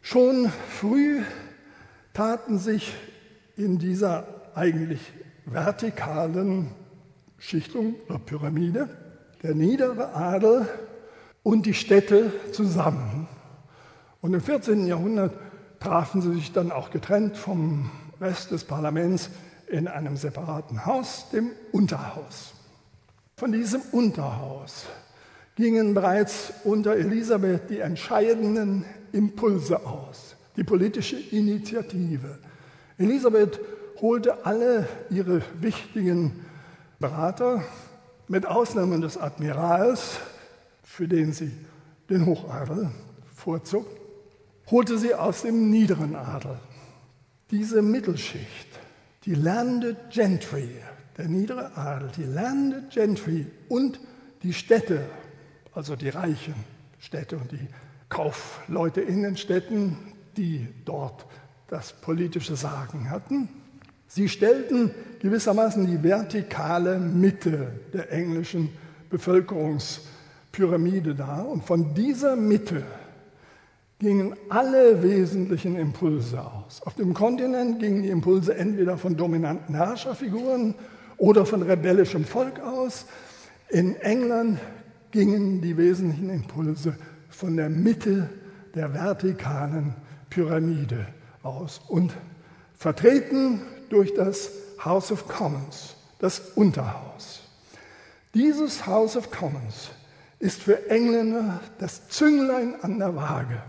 Schon 0.00 0.52
früh 0.78 1.22
taten 2.12 2.58
sich 2.58 2.94
in 3.56 3.78
dieser 3.80 4.24
eigentlich 4.54 5.00
vertikalen 5.46 6.70
Schichtung 7.38 7.96
oder 8.08 8.20
Pyramide 8.20 8.88
der 9.42 9.54
niedere 9.54 10.14
Adel 10.14 10.66
und 11.44 11.66
die 11.66 11.74
Städte 11.74 12.32
zusammen. 12.50 13.28
Und 14.20 14.34
im 14.34 14.40
14. 14.40 14.88
Jahrhundert 14.88 15.34
trafen 15.78 16.20
sie 16.20 16.32
sich 16.34 16.52
dann 16.52 16.72
auch 16.72 16.90
getrennt 16.90 17.36
vom 17.36 17.90
Rest 18.20 18.50
des 18.50 18.64
Parlaments 18.64 19.30
in 19.68 19.86
einem 19.86 20.16
separaten 20.16 20.86
Haus, 20.86 21.26
dem 21.30 21.50
Unterhaus. 21.70 22.54
Von 23.36 23.52
diesem 23.52 23.82
Unterhaus 23.92 24.86
gingen 25.54 25.94
bereits 25.94 26.52
unter 26.64 26.96
Elisabeth 26.96 27.70
die 27.70 27.80
entscheidenden 27.80 28.84
Impulse 29.12 29.84
aus, 29.86 30.36
die 30.56 30.64
politische 30.64 31.16
Initiative. 31.16 32.38
Elisabeth 32.96 33.60
holte 34.00 34.46
alle 34.46 34.88
ihre 35.10 35.42
wichtigen 35.60 36.44
Berater, 36.98 37.62
mit 38.26 38.46
Ausnahme 38.46 39.00
des 39.00 39.18
Admirals, 39.18 40.18
für 40.94 41.08
den 41.08 41.32
sie 41.32 41.50
den 42.08 42.24
Hochadel 42.24 42.88
vorzog, 43.34 43.84
holte 44.70 44.96
sie 44.96 45.12
aus 45.12 45.42
dem 45.42 45.68
niederen 45.68 46.14
Adel. 46.14 46.56
Diese 47.50 47.82
Mittelschicht, 47.82 48.68
die 49.24 49.34
Landed 49.34 49.96
Gentry, 50.10 50.68
der 51.18 51.26
niedere 51.26 51.76
Adel, 51.76 52.10
die 52.16 52.22
Landed 52.22 52.90
Gentry 52.90 53.46
und 53.68 53.98
die 54.44 54.52
Städte, 54.52 55.04
also 55.72 55.96
die 55.96 56.10
reichen 56.10 56.54
Städte 57.00 57.38
und 57.38 57.50
die 57.50 57.66
Kaufleute 58.08 59.00
in 59.00 59.24
den 59.24 59.36
Städten, 59.36 59.96
die 60.36 60.68
dort 60.84 61.26
das 61.66 61.92
politische 61.92 62.54
Sagen 62.54 63.10
hatten, 63.10 63.48
Sie 64.06 64.28
stellten 64.28 64.92
gewissermaßen 65.18 65.86
die 65.88 66.04
vertikale 66.04 67.00
Mitte 67.00 67.80
der 67.92 68.12
englischen 68.12 68.68
Bevölkerungspyramide 70.54 71.14
dar. 71.14 71.48
Und 71.48 71.64
von 71.64 71.94
dieser 71.94 72.36
Mitte 72.36 72.82
gingen 73.98 74.34
alle 74.48 75.02
wesentlichen 75.02 75.76
Impulse 75.76 76.40
aus. 76.40 76.82
Auf 76.84 76.94
dem 76.94 77.14
Kontinent 77.14 77.80
gingen 77.80 78.02
die 78.02 78.08
Impulse 78.10 78.54
entweder 78.54 78.98
von 78.98 79.16
dominanten 79.16 79.74
Herrscherfiguren 79.74 80.74
oder 81.16 81.46
von 81.46 81.62
rebellischem 81.62 82.24
Volk 82.24 82.60
aus. 82.60 83.06
In 83.68 83.96
England 83.96 84.58
gingen 85.10 85.60
die 85.60 85.76
wesentlichen 85.76 86.30
Impulse 86.30 86.96
von 87.30 87.56
der 87.56 87.68
Mitte 87.68 88.28
der 88.74 88.92
vertikalen 88.92 89.94
Pyramide 90.28 91.06
aus 91.42 91.80
und 91.88 92.12
vertreten 92.76 93.60
durch 93.90 94.12
das 94.14 94.50
House 94.84 95.12
of 95.12 95.28
Commons, 95.28 95.94
das 96.18 96.40
Unterhaus. 96.56 97.42
Dieses 98.34 98.86
House 98.86 99.16
of 99.16 99.30
Commons 99.30 99.90
ist 100.38 100.62
für 100.62 100.90
Engländer 100.90 101.60
das 101.78 102.08
Zünglein 102.08 102.74
an 102.82 102.98
der 102.98 103.16
Waage. 103.16 103.62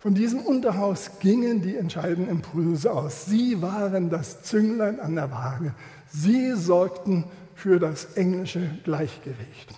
Von 0.00 0.14
diesem 0.14 0.40
Unterhaus 0.40 1.12
gingen 1.20 1.62
die 1.62 1.76
entscheidenden 1.76 2.28
Impulse 2.28 2.92
aus. 2.92 3.24
Sie 3.24 3.62
waren 3.62 4.10
das 4.10 4.42
Zünglein 4.42 5.00
an 5.00 5.14
der 5.14 5.30
Waage. 5.30 5.74
Sie 6.12 6.52
sorgten 6.52 7.24
für 7.54 7.78
das 7.78 8.04
englische 8.16 8.68
Gleichgewicht. 8.84 9.74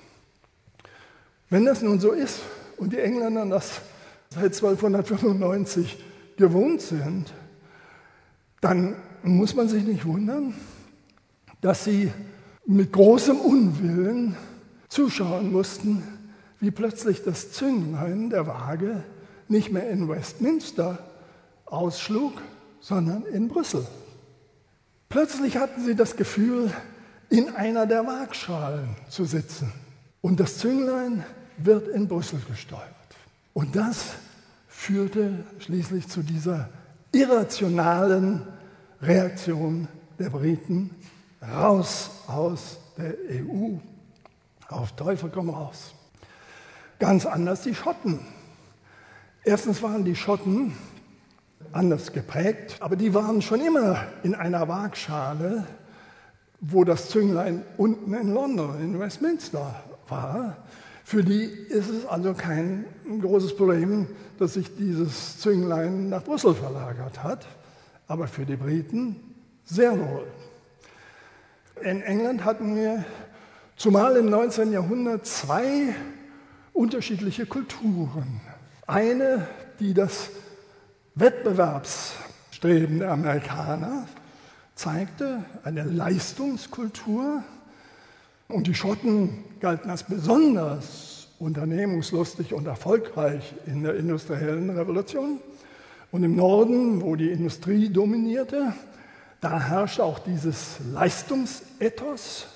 Wenn 1.48 1.64
das 1.64 1.80
nun 1.80 2.00
so 2.00 2.10
ist 2.10 2.40
und 2.76 2.92
die 2.92 2.98
Engländer 2.98 3.46
das 3.46 3.80
seit 4.30 4.54
1295 4.54 6.02
gewohnt 6.36 6.80
sind, 6.80 7.32
dann 8.60 8.96
muss 9.22 9.54
man 9.54 9.68
sich 9.68 9.84
nicht 9.84 10.04
wundern, 10.04 10.54
dass 11.60 11.84
sie 11.84 12.12
mit 12.66 12.92
großem 12.92 13.38
Unwillen 13.38 14.36
zuschauen 14.96 15.52
mussten, 15.52 16.02
wie 16.58 16.70
plötzlich 16.70 17.22
das 17.22 17.52
Zünglein 17.52 18.30
der 18.30 18.46
Waage 18.46 19.04
nicht 19.46 19.70
mehr 19.70 19.90
in 19.90 20.08
Westminster 20.08 20.98
ausschlug, 21.66 22.32
sondern 22.80 23.26
in 23.26 23.48
Brüssel. 23.48 23.86
Plötzlich 25.10 25.58
hatten 25.58 25.84
sie 25.84 25.94
das 25.94 26.16
Gefühl, 26.16 26.72
in 27.28 27.54
einer 27.54 27.84
der 27.84 28.06
Waagschalen 28.06 28.88
zu 29.10 29.26
sitzen. 29.26 29.70
Und 30.22 30.40
das 30.40 30.56
Zünglein 30.56 31.26
wird 31.58 31.88
in 31.88 32.08
Brüssel 32.08 32.40
gesteuert. 32.48 32.82
Und 33.52 33.76
das 33.76 34.06
führte 34.66 35.44
schließlich 35.58 36.08
zu 36.08 36.22
dieser 36.22 36.70
irrationalen 37.12 38.46
Reaktion 39.02 39.88
der 40.18 40.30
Briten 40.30 40.90
raus 41.42 42.10
aus 42.28 42.78
der 42.96 43.14
EU. 43.30 43.76
Auf 44.68 44.92
Teufel 44.96 45.30
komm 45.32 45.50
raus. 45.50 45.94
Ganz 46.98 47.26
anders 47.26 47.62
die 47.62 47.74
Schotten. 47.74 48.20
Erstens 49.44 49.82
waren 49.82 50.04
die 50.04 50.16
Schotten 50.16 50.72
anders 51.72 52.12
geprägt, 52.12 52.76
aber 52.80 52.96
die 52.96 53.14
waren 53.14 53.42
schon 53.42 53.60
immer 53.60 53.98
in 54.22 54.34
einer 54.34 54.66
Waagschale, 54.66 55.66
wo 56.60 56.84
das 56.84 57.08
Zünglein 57.10 57.62
unten 57.76 58.12
in 58.14 58.32
London, 58.32 58.80
in 58.80 58.98
Westminster 58.98 59.82
war. 60.08 60.56
Für 61.04 61.22
die 61.22 61.44
ist 61.44 61.88
es 61.88 62.06
also 62.06 62.34
kein 62.34 62.84
großes 63.20 63.56
Problem, 63.56 64.08
dass 64.38 64.54
sich 64.54 64.74
dieses 64.74 65.38
Zünglein 65.38 66.08
nach 66.08 66.24
Brüssel 66.24 66.54
verlagert 66.54 67.22
hat, 67.22 67.46
aber 68.08 68.26
für 68.26 68.44
die 68.44 68.56
Briten 68.56 69.34
sehr 69.64 69.96
wohl. 69.96 70.26
In 71.82 72.02
England 72.02 72.44
hatten 72.44 72.74
wir 72.74 73.04
zumal 73.76 74.16
im 74.16 74.26
19. 74.26 74.72
Jahrhundert 74.72 75.26
zwei 75.26 75.94
unterschiedliche 76.72 77.46
Kulturen. 77.46 78.40
Eine, 78.86 79.46
die 79.80 79.94
das 79.94 80.30
Wettbewerbsstreben 81.14 82.98
der 82.98 83.12
Amerikaner 83.12 84.06
zeigte, 84.74 85.44
eine 85.64 85.84
Leistungskultur. 85.84 87.42
Und 88.48 88.66
die 88.66 88.74
Schotten 88.74 89.44
galten 89.60 89.90
als 89.90 90.04
besonders 90.04 91.28
unternehmungslustig 91.38 92.54
und 92.54 92.66
erfolgreich 92.66 93.54
in 93.66 93.82
der 93.82 93.96
industriellen 93.96 94.70
Revolution. 94.70 95.40
Und 96.12 96.22
im 96.22 96.36
Norden, 96.36 97.02
wo 97.02 97.16
die 97.16 97.30
Industrie 97.30 97.88
dominierte, 97.88 98.72
da 99.40 99.60
herrschte 99.60 100.04
auch 100.04 100.18
dieses 100.18 100.76
Leistungsethos, 100.92 102.46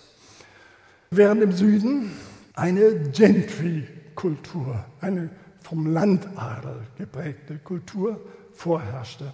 während 1.10 1.42
im 1.42 1.52
Süden 1.52 2.12
eine 2.54 3.10
Gentry-Kultur, 3.10 4.84
eine 5.00 5.30
vom 5.62 5.92
Landadel 5.92 6.82
geprägte 6.96 7.58
Kultur 7.58 8.20
vorherrschte. 8.52 9.32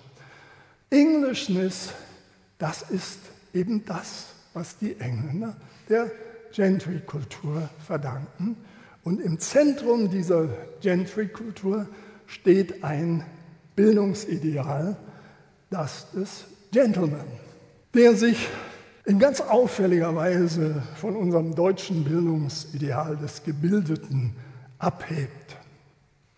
Englishness, 0.91 1.93
das 2.59 2.83
ist 2.91 3.20
eben 3.53 3.85
das, 3.85 4.29
was 4.55 4.79
die 4.79 4.99
Engländer 4.99 5.57
der 5.89 6.11
Gentry-Kultur 6.53 7.68
verdanken. 7.87 8.57
Und 9.05 9.20
im 9.20 9.39
Zentrum 9.39 10.11
dieser 10.11 10.49
Gentry-Kultur 10.81 11.87
steht 12.27 12.83
ein 12.83 13.24
Bildungsideal, 13.77 14.97
das 15.68 16.11
des 16.12 16.45
Gentleman, 16.72 17.27
der 17.95 18.14
sich 18.14 18.49
in 19.07 19.21
ganz 19.21 19.41
auffälliger 19.41 20.15
Weise 20.17 20.83
von 20.97 21.15
unserem 21.15 21.55
deutschen 21.55 22.05
Bildungsideal 22.05 23.17
des 23.17 23.45
Gebildeten 23.45 24.35
abhebt. 24.79 25.57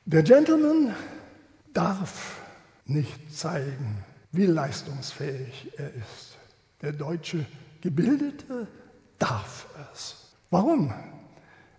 Der 0.04 0.22
Gentleman 0.22 0.94
darf 1.72 2.36
nicht 2.84 3.34
zeigen, 3.34 4.04
wie 4.32 4.44
leistungsfähig 4.44 5.72
er 5.78 5.88
ist. 5.94 6.36
Der 6.82 6.92
deutsche 6.92 7.46
Gebildete 7.80 8.66
darf 9.18 9.66
es. 9.90 10.16
Warum? 10.50 10.92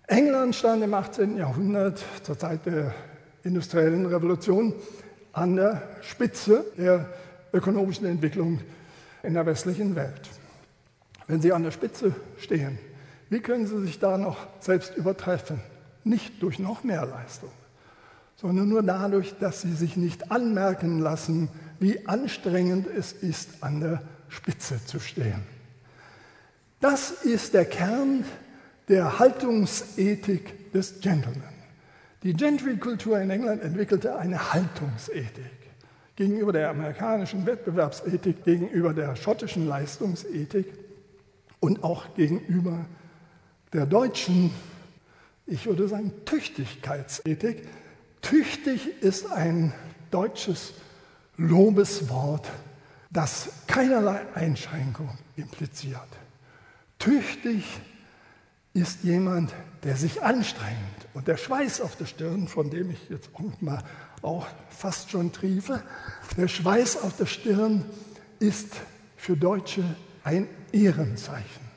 England 0.08 0.56
stand 0.56 0.84
im 0.84 0.94
18. 0.96 1.38
Jahrhundert 1.38 2.04
zur 2.24 2.38
Zeit 2.38 2.66
der 2.66 2.96
industriellen 3.44 4.08
Revolution 4.08 4.74
an 5.34 5.56
der 5.56 5.84
Spitze 6.02 6.66
der 6.78 7.06
ökonomischen 7.54 8.08
Entwicklung 8.08 8.60
in 9.22 9.36
der 9.36 9.46
westlichen 9.46 9.96
Welt. 9.96 10.39
Wenn 11.30 11.42
Sie 11.42 11.54
an 11.54 11.62
der 11.62 11.70
Spitze 11.70 12.16
stehen, 12.40 12.80
wie 13.30 13.40
können 13.40 13.68
Sie 13.68 13.80
sich 13.86 14.00
da 14.00 14.18
noch 14.18 14.48
selbst 14.60 14.98
übertreffen? 14.98 15.62
Nicht 16.04 16.42
durch 16.42 16.58
noch 16.58 16.84
mehr 16.84 17.06
Leistung, 17.06 17.52
sondern 18.36 18.68
nur 18.68 18.82
dadurch, 18.82 19.36
dass 19.40 19.62
Sie 19.62 19.74
sich 19.74 19.96
nicht 19.96 20.32
anmerken 20.32 20.98
lassen, 20.98 21.50
wie 21.80 22.08
anstrengend 22.08 22.88
es 22.88 23.14
ist, 23.14 23.62
an 23.62 23.80
der 23.80 24.02
Spitze 24.28 24.84
zu 24.84 25.00
stehen. 25.00 25.44
Das 26.80 27.12
ist 27.12 27.54
der 27.54 27.66
Kern 27.66 28.26
der 28.88 29.20
Haltungsethik 29.20 30.72
des 30.72 31.00
Gentleman. 31.00 31.44
Die 32.24 32.34
Gentry-Kultur 32.34 33.20
in 33.20 33.30
England 33.30 33.62
entwickelte 33.62 34.18
eine 34.18 34.52
Haltungsethik 34.52 35.46
gegenüber 36.16 36.54
der 36.54 36.72
amerikanischen 36.72 37.46
Wettbewerbsethik, 37.46 38.44
gegenüber 38.44 38.96
der 38.96 39.16
schottischen 39.16 39.68
Leistungsethik 39.68 40.89
und 41.60 41.84
auch 41.84 42.14
gegenüber 42.16 42.86
der 43.74 43.86
deutschen, 43.86 44.52
ich 45.46 45.66
würde 45.66 45.88
sagen, 45.88 46.12
Tüchtigkeitsethik. 46.26 47.68
Tüchtig 48.22 49.02
ist 49.02 49.32
ein 49.32 49.74
deutsches 50.12 50.74
Lobeswort, 51.38 52.50
das 53.12 53.50
keinerlei 53.68 54.22
Einschränkung 54.34 55.18
impliziert. 55.36 56.08
Tüchtig 57.00 57.64
ist 58.74 59.04
jemand, 59.04 59.54
der 59.84 59.96
sich 59.96 60.22
anstrengt 60.22 60.76
und 61.14 61.28
der 61.28 61.38
Schweiß 61.38 61.82
auf 61.82 61.96
der 61.96 62.06
Stirn, 62.06 62.48
von 62.48 62.70
dem 62.70 62.92
ich 62.92 63.10
jetzt 63.10 63.30
mal 63.62 63.84
auch 64.22 64.48
fast 64.70 65.10
schon 65.10 65.32
triefe, 65.32 65.82
der 66.38 66.48
Schweiß 66.48 67.02
auf 67.02 67.16
der 67.18 67.26
Stirn 67.26 67.86
ist 68.40 68.76
für 69.16 69.38
Deutsche 69.38 69.84
ein 70.24 70.48
Ehrenzeichen. 70.72 71.70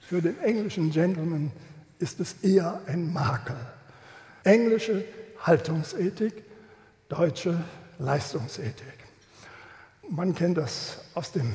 Für 0.00 0.20
den 0.20 0.38
englischen 0.40 0.90
Gentleman 0.90 1.52
ist 1.98 2.20
es 2.20 2.36
eher 2.42 2.80
ein 2.86 3.12
Makel. 3.12 3.56
Englische 4.44 5.04
Haltungsethik, 5.40 6.42
deutsche 7.08 7.62
Leistungsethik. 7.98 8.98
Man 10.08 10.34
kennt 10.34 10.58
das 10.58 10.98
aus 11.14 11.32
dem 11.32 11.54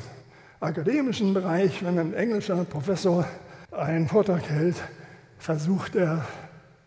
akademischen 0.60 1.34
Bereich, 1.34 1.84
wenn 1.84 1.98
ein 1.98 2.14
englischer 2.14 2.64
Professor 2.64 3.26
einen 3.70 4.08
Vortrag 4.08 4.48
hält, 4.48 4.76
versucht 5.38 5.94
er 5.94 6.26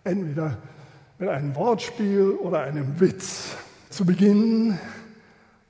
entweder 0.04 0.58
mit 1.20 1.30
einem 1.30 1.56
Wortspiel 1.56 2.32
oder 2.32 2.62
einem 2.62 3.00
Witz 3.00 3.56
zu 3.90 4.06
beginnen, 4.06 4.80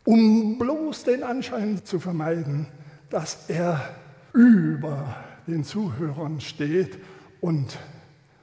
um 0.05 0.57
bloß 0.57 1.03
den 1.03 1.23
Anschein 1.23 1.83
zu 1.83 1.99
vermeiden, 1.99 2.67
dass 3.11 3.49
er 3.49 3.93
über 4.33 5.15
den 5.45 5.63
Zuhörern 5.63 6.39
steht 6.41 6.97
und 7.41 7.77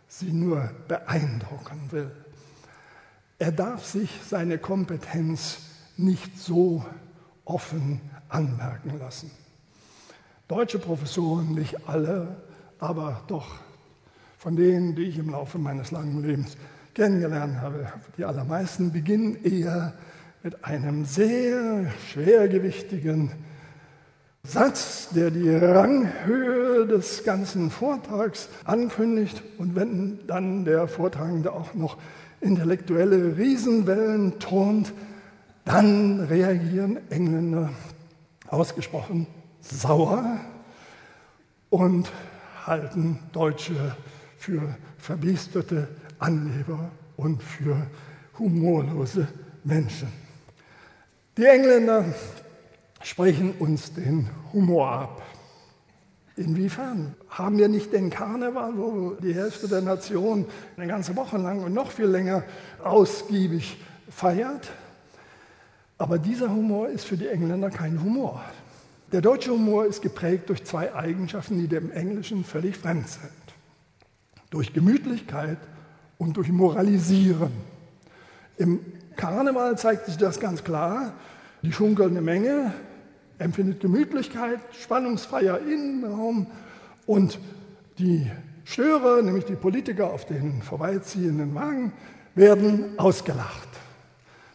sie 0.06 0.32
nur 0.32 0.70
beeindrucken 0.86 1.80
will. 1.90 2.10
Er 3.38 3.52
darf 3.52 3.84
sich 3.84 4.10
seine 4.28 4.58
Kompetenz 4.58 5.58
nicht 5.96 6.38
so 6.38 6.84
offen 7.44 8.00
anmerken 8.28 8.98
lassen. 8.98 9.30
Deutsche 10.48 10.78
Professoren, 10.78 11.54
nicht 11.54 11.88
alle, 11.88 12.36
aber 12.78 13.22
doch 13.26 13.56
von 14.38 14.54
denen, 14.54 14.94
die 14.94 15.04
ich 15.04 15.18
im 15.18 15.30
Laufe 15.30 15.58
meines 15.58 15.90
langen 15.90 16.22
Lebens 16.22 16.56
kennengelernt 16.94 17.60
habe, 17.60 17.92
die 18.16 18.24
allermeisten 18.24 18.92
beginnen 18.92 19.42
eher 19.44 19.94
mit 20.42 20.64
einem 20.64 21.04
sehr 21.04 21.90
schwergewichtigen 22.10 23.32
Satz, 24.44 25.08
der 25.10 25.30
die 25.30 25.50
Ranghöhe 25.50 26.86
des 26.86 27.24
ganzen 27.24 27.70
Vortrags 27.70 28.48
ankündigt. 28.64 29.42
Und 29.58 29.74
wenn 29.74 30.20
dann 30.26 30.64
der 30.64 30.88
Vortragende 30.88 31.52
auch 31.52 31.74
noch 31.74 31.98
intellektuelle 32.40 33.36
Riesenwellen 33.36 34.38
turnt, 34.38 34.92
dann 35.64 36.20
reagieren 36.20 36.98
Engländer 37.10 37.70
ausgesprochen 38.48 39.26
sauer 39.60 40.38
und 41.68 42.10
halten 42.64 43.18
Deutsche 43.32 43.96
für 44.38 44.76
verbiesterte 44.98 45.88
Anleber 46.18 46.90
und 47.16 47.42
für 47.42 47.76
humorlose 48.38 49.28
Menschen. 49.64 50.08
Die 51.36 51.44
Engländer 51.44 52.04
sprechen 53.02 53.52
uns 53.58 53.94
den 53.94 54.28
Humor 54.52 54.88
ab. 54.90 55.22
Inwiefern? 56.36 57.14
Haben 57.28 57.58
wir 57.58 57.68
nicht 57.68 57.92
den 57.92 58.10
Karneval, 58.10 58.76
wo 58.76 59.10
die 59.14 59.34
Hälfte 59.34 59.66
der 59.66 59.80
Nation 59.80 60.46
eine 60.76 60.86
ganze 60.86 61.16
Woche 61.16 61.36
lang 61.36 61.64
und 61.64 61.74
noch 61.74 61.90
viel 61.90 62.06
länger 62.06 62.44
ausgiebig 62.82 63.78
feiert? 64.08 64.70
Aber 65.98 66.18
dieser 66.18 66.48
Humor 66.48 66.88
ist 66.88 67.06
für 67.06 67.16
die 67.16 67.26
Engländer 67.26 67.70
kein 67.70 68.00
Humor. 68.02 68.40
Der 69.10 69.20
deutsche 69.20 69.50
Humor 69.50 69.86
ist 69.86 70.00
geprägt 70.00 70.48
durch 70.48 70.64
zwei 70.64 70.94
Eigenschaften, 70.94 71.58
die 71.58 71.66
dem 71.66 71.90
Englischen 71.90 72.44
völlig 72.44 72.76
fremd 72.76 73.08
sind. 73.08 73.32
Durch 74.50 74.72
Gemütlichkeit 74.72 75.58
und 76.18 76.36
durch 76.36 76.50
Moralisieren. 76.50 77.52
Im 78.58 78.80
Karneval 79.16 79.76
zeigt 79.76 80.06
sich 80.06 80.16
das 80.16 80.38
ganz 80.38 80.62
klar. 80.62 81.14
Die 81.62 81.72
schunkelnde 81.72 82.20
Menge 82.20 82.72
empfindet 83.38 83.80
Gemütlichkeit, 83.80 84.60
spannungsfreier 84.80 85.60
Innenraum 85.60 86.46
und 87.06 87.38
die 87.98 88.30
Störer, 88.64 89.22
nämlich 89.22 89.44
die 89.44 89.56
Politiker 89.56 90.12
auf 90.12 90.26
den 90.26 90.62
vorbeiziehenden 90.62 91.54
Wagen, 91.54 91.92
werden 92.34 92.98
ausgelacht. 92.98 93.68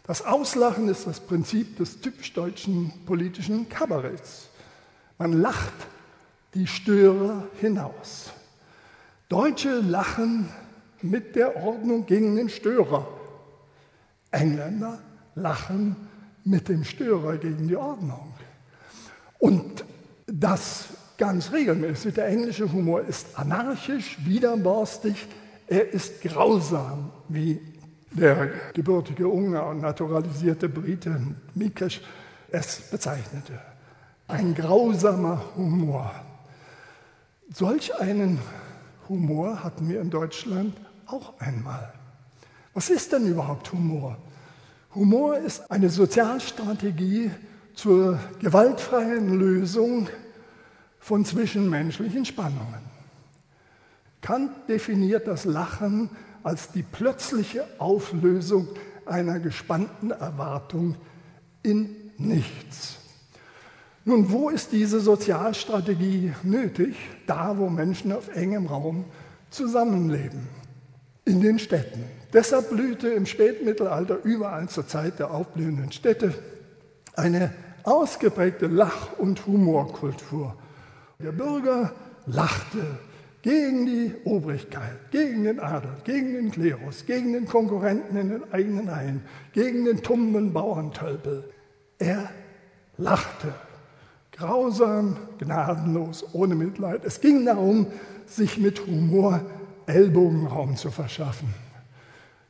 Das 0.06 0.24
Auslachen 0.24 0.88
ist 0.88 1.06
das 1.06 1.20
Prinzip 1.20 1.78
des 1.78 2.00
typisch 2.00 2.32
deutschen 2.32 2.92
politischen 3.06 3.68
Kabaretts. 3.68 4.48
Man 5.18 5.32
lacht 5.32 5.72
die 6.52 6.66
Störer 6.66 7.48
hinaus. 7.60 8.30
Deutsche 9.28 9.80
lachen 9.80 10.48
mit 11.00 11.34
der 11.36 11.56
Ordnung 11.56 12.06
gegen 12.06 12.36
den 12.36 12.48
Störer. 12.48 13.08
Engländer 14.30 14.98
lachen 15.34 15.96
mit 16.44 16.68
dem 16.68 16.84
Störer 16.84 17.38
gegen 17.38 17.66
die 17.68 17.76
Ordnung. 17.76 18.33
Und 19.44 19.84
das 20.26 20.86
ganz 21.18 21.52
regelmäßig. 21.52 22.14
Der 22.14 22.28
englische 22.28 22.72
Humor 22.72 23.02
ist 23.02 23.38
anarchisch, 23.38 24.16
widerborstig, 24.24 25.26
er 25.66 25.92
ist 25.92 26.22
grausam, 26.22 27.10
wie 27.28 27.60
der 28.10 28.48
gebürtige 28.72 29.28
Ungar 29.28 29.68
und 29.68 29.82
naturalisierte 29.82 30.66
Brite 30.70 31.20
Mikesh 31.54 32.00
es 32.50 32.80
bezeichnete. 32.90 33.60
Ein 34.28 34.54
grausamer 34.54 35.44
Humor. 35.56 36.10
Solch 37.52 37.94
einen 38.00 38.38
Humor 39.10 39.62
hatten 39.62 39.90
wir 39.90 40.00
in 40.00 40.08
Deutschland 40.08 40.74
auch 41.04 41.38
einmal. 41.38 41.92
Was 42.72 42.88
ist 42.88 43.12
denn 43.12 43.26
überhaupt 43.26 43.70
Humor? 43.72 44.16
Humor 44.94 45.36
ist 45.36 45.70
eine 45.70 45.90
Sozialstrategie 45.90 47.30
zur 47.74 48.18
gewaltfreien 48.40 49.38
Lösung 49.38 50.08
von 50.98 51.24
zwischenmenschlichen 51.24 52.24
Spannungen. 52.24 52.94
Kant 54.20 54.50
definiert 54.68 55.26
das 55.26 55.44
Lachen 55.44 56.08
als 56.42 56.72
die 56.72 56.82
plötzliche 56.82 57.66
Auflösung 57.78 58.68
einer 59.06 59.38
gespannten 59.38 60.10
Erwartung 60.12 60.96
in 61.62 61.94
nichts. 62.16 62.96
Nun, 64.06 64.30
wo 64.30 64.50
ist 64.50 64.72
diese 64.72 65.00
Sozialstrategie 65.00 66.32
nötig? 66.42 66.94
Da, 67.26 67.56
wo 67.56 67.70
Menschen 67.70 68.12
auf 68.12 68.34
engem 68.34 68.66
Raum 68.66 69.06
zusammenleben, 69.50 70.48
in 71.24 71.40
den 71.40 71.58
Städten. 71.58 72.04
Deshalb 72.32 72.70
blühte 72.70 73.08
im 73.08 73.24
Spätmittelalter 73.24 74.22
überall 74.22 74.68
zur 74.68 74.86
Zeit 74.86 75.18
der 75.18 75.30
aufblühenden 75.30 75.92
Städte 75.92 76.34
eine 77.14 77.52
ausgeprägte 77.84 78.66
Lach- 78.66 79.18
und 79.18 79.46
Humorkultur. 79.46 80.56
Der 81.22 81.32
Bürger 81.32 81.92
lachte 82.26 82.98
gegen 83.42 83.86
die 83.86 84.14
Obrigkeit, 84.24 85.10
gegen 85.10 85.44
den 85.44 85.60
Adel, 85.60 85.90
gegen 86.04 86.32
den 86.32 86.50
Klerus, 86.50 87.04
gegen 87.06 87.34
den 87.34 87.46
Konkurrenten 87.46 88.16
in 88.16 88.30
den 88.30 88.52
eigenen 88.52 88.88
Reihen, 88.88 89.22
gegen 89.52 89.84
den 89.84 90.02
tummen 90.02 90.52
Bauerntölpel. 90.52 91.44
Er 91.98 92.30
lachte 92.96 93.52
Grausam, 94.32 95.16
gnadenlos, 95.38 96.24
ohne 96.32 96.56
Mitleid. 96.56 97.04
Es 97.04 97.20
ging 97.20 97.44
darum, 97.44 97.86
sich 98.26 98.58
mit 98.58 98.84
Humor 98.86 99.40
Ellbogenraum 99.86 100.76
zu 100.76 100.90
verschaffen. 100.90 101.54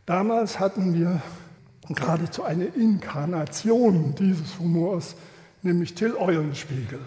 Damals 0.06 0.60
hatten 0.60 0.94
wir 0.94 1.20
geradezu 1.88 2.42
eine 2.42 2.64
Inkarnation 2.64 4.14
dieses 4.14 4.58
Humors, 4.58 5.16
nämlich 5.62 5.94
Till 5.94 6.14
Eulenspiegel, 6.14 7.00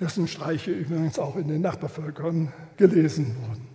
dessen 0.00 0.26
Streiche 0.26 0.72
übrigens 0.72 1.18
auch 1.18 1.36
in 1.36 1.48
den 1.48 1.60
Nachbarvölkern 1.60 2.52
gelesen 2.76 3.36
wurden. 3.40 3.68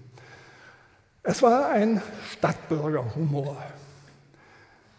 Es 1.24 1.42
war 1.42 1.70
ein 1.70 2.02
Stadtbürgerhumor. 2.32 3.58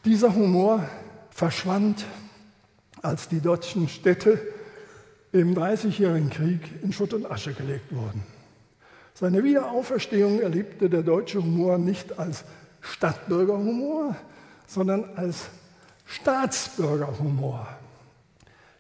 Dieser 0.05 0.34
Humor 0.34 0.89
verschwand, 1.30 2.05
als 3.03 3.28
die 3.28 3.41
deutschen 3.41 3.89
Städte 3.89 4.41
im 5.32 5.55
Dreißigjährigen 5.55 6.30
Krieg 6.30 6.61
in 6.82 6.93
Schutt 6.93 7.14
und 7.14 7.30
Asche 7.30 7.53
gelegt 7.53 7.95
wurden. 7.95 8.22
Seine 9.14 9.43
Wiederauferstehung 9.43 10.41
erlebte 10.41 10.89
der 10.89 11.03
deutsche 11.03 11.43
Humor 11.43 11.78
nicht 11.78 12.18
als 12.18 12.45
Stadtbürgerhumor, 12.80 14.16
sondern 14.69 15.05
als 15.16 15.47
Staatsbürgerhumor. 16.07 17.66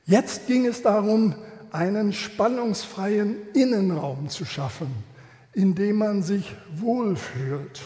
Jetzt 0.04 0.46
ging 0.46 0.66
es 0.66 0.82
darum, 0.82 1.34
einen 1.72 2.12
spannungsfreien 2.12 3.36
Innenraum 3.54 4.28
zu 4.28 4.44
schaffen, 4.44 4.94
in 5.52 5.74
dem 5.74 5.96
man 5.96 6.22
sich 6.22 6.54
wohlfühlt. 6.76 7.80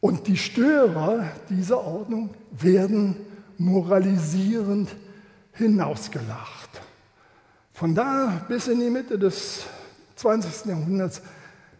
Und 0.00 0.26
die 0.26 0.36
Störer 0.36 1.24
dieser 1.48 1.84
Ordnung 1.84 2.30
werden 2.50 3.16
moralisierend 3.58 4.90
hinausgelacht. 5.52 6.70
Von 7.72 7.94
da 7.94 8.44
bis 8.48 8.68
in 8.68 8.80
die 8.80 8.90
Mitte 8.90 9.18
des 9.18 9.64
20. 10.16 10.66
Jahrhunderts 10.66 11.22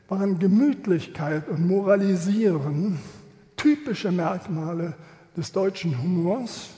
waren 0.09 0.39
Gemütlichkeit 0.39 1.49
und 1.49 1.67
Moralisieren 1.67 2.99
typische 3.61 4.11
Merkmale 4.11 4.95
des 5.37 5.53
deutschen 5.53 6.03
Humors. 6.03 6.71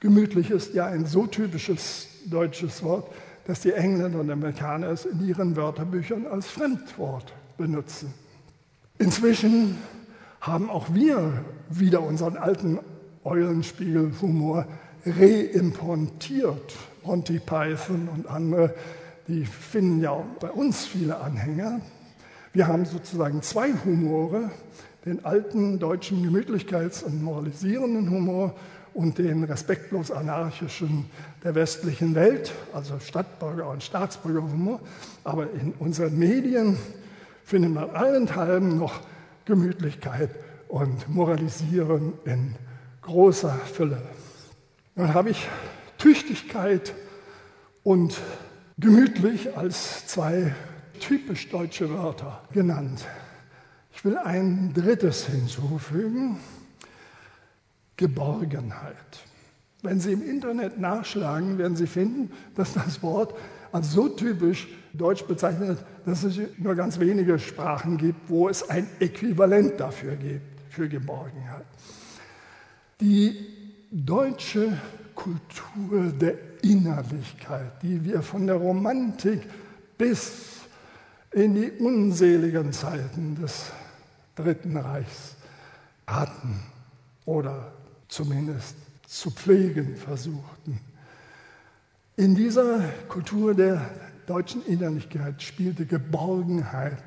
Gemütlich 0.00 0.50
ist 0.50 0.72
ja 0.72 0.86
ein 0.86 1.04
so 1.04 1.26
typisches 1.26 2.08
deutsches 2.24 2.82
Wort, 2.82 3.12
dass 3.46 3.60
die 3.60 3.72
Engländer 3.72 4.20
und 4.20 4.30
Amerikaner 4.30 4.88
es 4.88 5.04
in 5.04 5.26
ihren 5.26 5.56
Wörterbüchern 5.56 6.26
als 6.26 6.46
Fremdwort 6.46 7.34
benutzen. 7.58 8.14
Inzwischen 8.98 9.76
haben 10.40 10.70
auch 10.70 10.94
wir 10.94 11.44
wieder 11.68 12.00
unseren 12.02 12.38
alten 12.38 12.78
Eulenspiegel-Humor 13.24 14.66
reimportiert 15.04 16.76
Monty 17.04 17.40
Python 17.40 18.08
und 18.08 18.26
andere, 18.26 18.74
die 19.28 19.44
finden 19.44 20.00
ja 20.00 20.16
bei 20.40 20.50
uns 20.50 20.86
viele 20.86 21.18
Anhänger. 21.18 21.80
Wir 22.52 22.68
haben 22.68 22.86
sozusagen 22.86 23.42
zwei 23.42 23.72
Humore, 23.84 24.50
den 25.04 25.24
alten 25.24 25.78
deutschen 25.78 26.24
Gemütlichkeits- 26.24 27.02
und 27.02 27.22
moralisierenden 27.22 28.10
Humor 28.10 28.54
und 28.94 29.18
den 29.18 29.44
respektlos 29.44 30.10
anarchischen 30.10 31.06
der 31.42 31.54
westlichen 31.54 32.14
Welt, 32.14 32.52
also 32.72 32.98
Stadtbürger- 32.98 33.70
und 33.70 33.82
Staatsbürgerhumor. 33.82 34.80
Aber 35.24 35.48
in 35.50 35.72
unseren 35.78 36.18
Medien 36.18 36.76
findet 37.44 37.72
man 37.72 37.90
allenthalben 37.90 38.78
noch 38.78 39.00
Gemütlichkeit 39.44 40.30
und 40.68 41.08
Moralisieren 41.08 42.12
in 42.24 42.54
großer 43.02 43.54
Fülle. 43.72 44.00
Dann 44.94 45.14
habe 45.14 45.30
ich 45.30 45.48
Tüchtigkeit 45.98 46.94
und 47.82 48.20
gemütlich 48.78 49.56
als 49.56 50.06
zwei 50.06 50.54
typisch 51.00 51.48
deutsche 51.50 51.90
Wörter 51.90 52.42
genannt. 52.52 53.06
Ich 54.02 54.06
will 54.06 54.18
ein 54.18 54.72
drittes 54.74 55.26
hinzufügen, 55.26 56.36
Geborgenheit. 57.96 58.96
Wenn 59.82 60.00
Sie 60.00 60.10
im 60.10 60.28
Internet 60.28 60.76
nachschlagen, 60.80 61.56
werden 61.56 61.76
Sie 61.76 61.86
finden, 61.86 62.32
dass 62.56 62.72
das 62.72 63.00
Wort 63.04 63.32
als 63.70 63.92
so 63.92 64.08
typisch 64.08 64.66
deutsch 64.92 65.22
bezeichnet, 65.22 65.78
dass 66.04 66.24
es 66.24 66.36
nur 66.58 66.74
ganz 66.74 66.98
wenige 66.98 67.38
Sprachen 67.38 67.96
gibt, 67.96 68.28
wo 68.28 68.48
es 68.48 68.68
ein 68.68 68.88
Äquivalent 68.98 69.78
dafür 69.78 70.16
gibt, 70.16 70.60
für 70.68 70.88
Geborgenheit. 70.88 71.66
Die 73.00 73.36
deutsche 73.92 74.78
Kultur 75.14 76.10
der 76.10 76.34
Innerlichkeit, 76.62 77.80
die 77.82 78.04
wir 78.04 78.22
von 78.22 78.48
der 78.48 78.56
Romantik 78.56 79.42
bis 79.96 80.32
in 81.30 81.54
die 81.54 81.70
unseligen 81.78 82.72
Zeiten 82.72 83.36
des 83.40 83.70
Dritten 84.34 84.76
Reichs 84.76 85.36
hatten 86.06 86.62
oder 87.24 87.72
zumindest 88.08 88.76
zu 89.06 89.30
pflegen 89.30 89.96
versuchten. 89.96 90.80
In 92.16 92.34
dieser 92.34 92.80
Kultur 93.08 93.54
der 93.54 93.82
deutschen 94.26 94.64
Innerlichkeit 94.66 95.42
spielte 95.42 95.86
Geborgenheit 95.86 96.98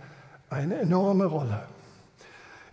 eine 0.50 0.80
enorme 0.80 1.26
Rolle. 1.26 1.68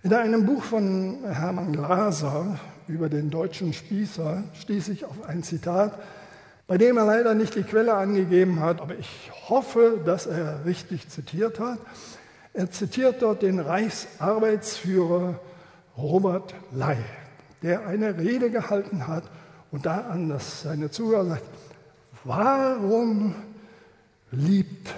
In 0.03 0.13
einem 0.13 0.47
Buch 0.47 0.65
von 0.65 1.19
Hermann 1.25 1.73
Glaser 1.73 2.59
über 2.89 3.09
den 3.09 3.31
deutschen 3.31 3.73
Spießer 3.73 4.43
stieß 4.61 4.89
ich 4.89 5.05
auf 5.05 5.25
ein 5.29 5.43
Zitat, 5.43 5.99
bei 6.67 6.77
dem 6.79 6.97
er 6.97 7.05
leider 7.05 7.35
nicht 7.35 7.55
die 7.55 7.63
Quelle 7.63 7.95
angegeben 7.95 8.61
hat, 8.61 8.81
aber 8.81 8.97
ich 8.97 9.31
hoffe, 9.49 10.01
dass 10.05 10.27
er 10.27 10.65
richtig 10.65 11.09
zitiert 11.09 11.61
hat. 11.61 11.79
Er 12.55 12.71
zitiert 12.71 13.23
dort 13.23 13.43
den 13.43 13.59
Reichsarbeitsführer 13.59 15.41
Robert 15.97 16.55
Ley, 16.73 16.99
der 17.63 17.87
eine 17.87 18.19
Rede 18.19 18.51
gehalten 18.51 19.07
hat 19.07 19.25
und 19.71 19.87
da 19.87 20.03
an 20.03 20.29
das 20.29 20.63
seine 20.63 20.91
Zuhörer 20.91 21.25
sagt, 21.25 21.45
warum 22.25 23.35
liebt 24.31 24.95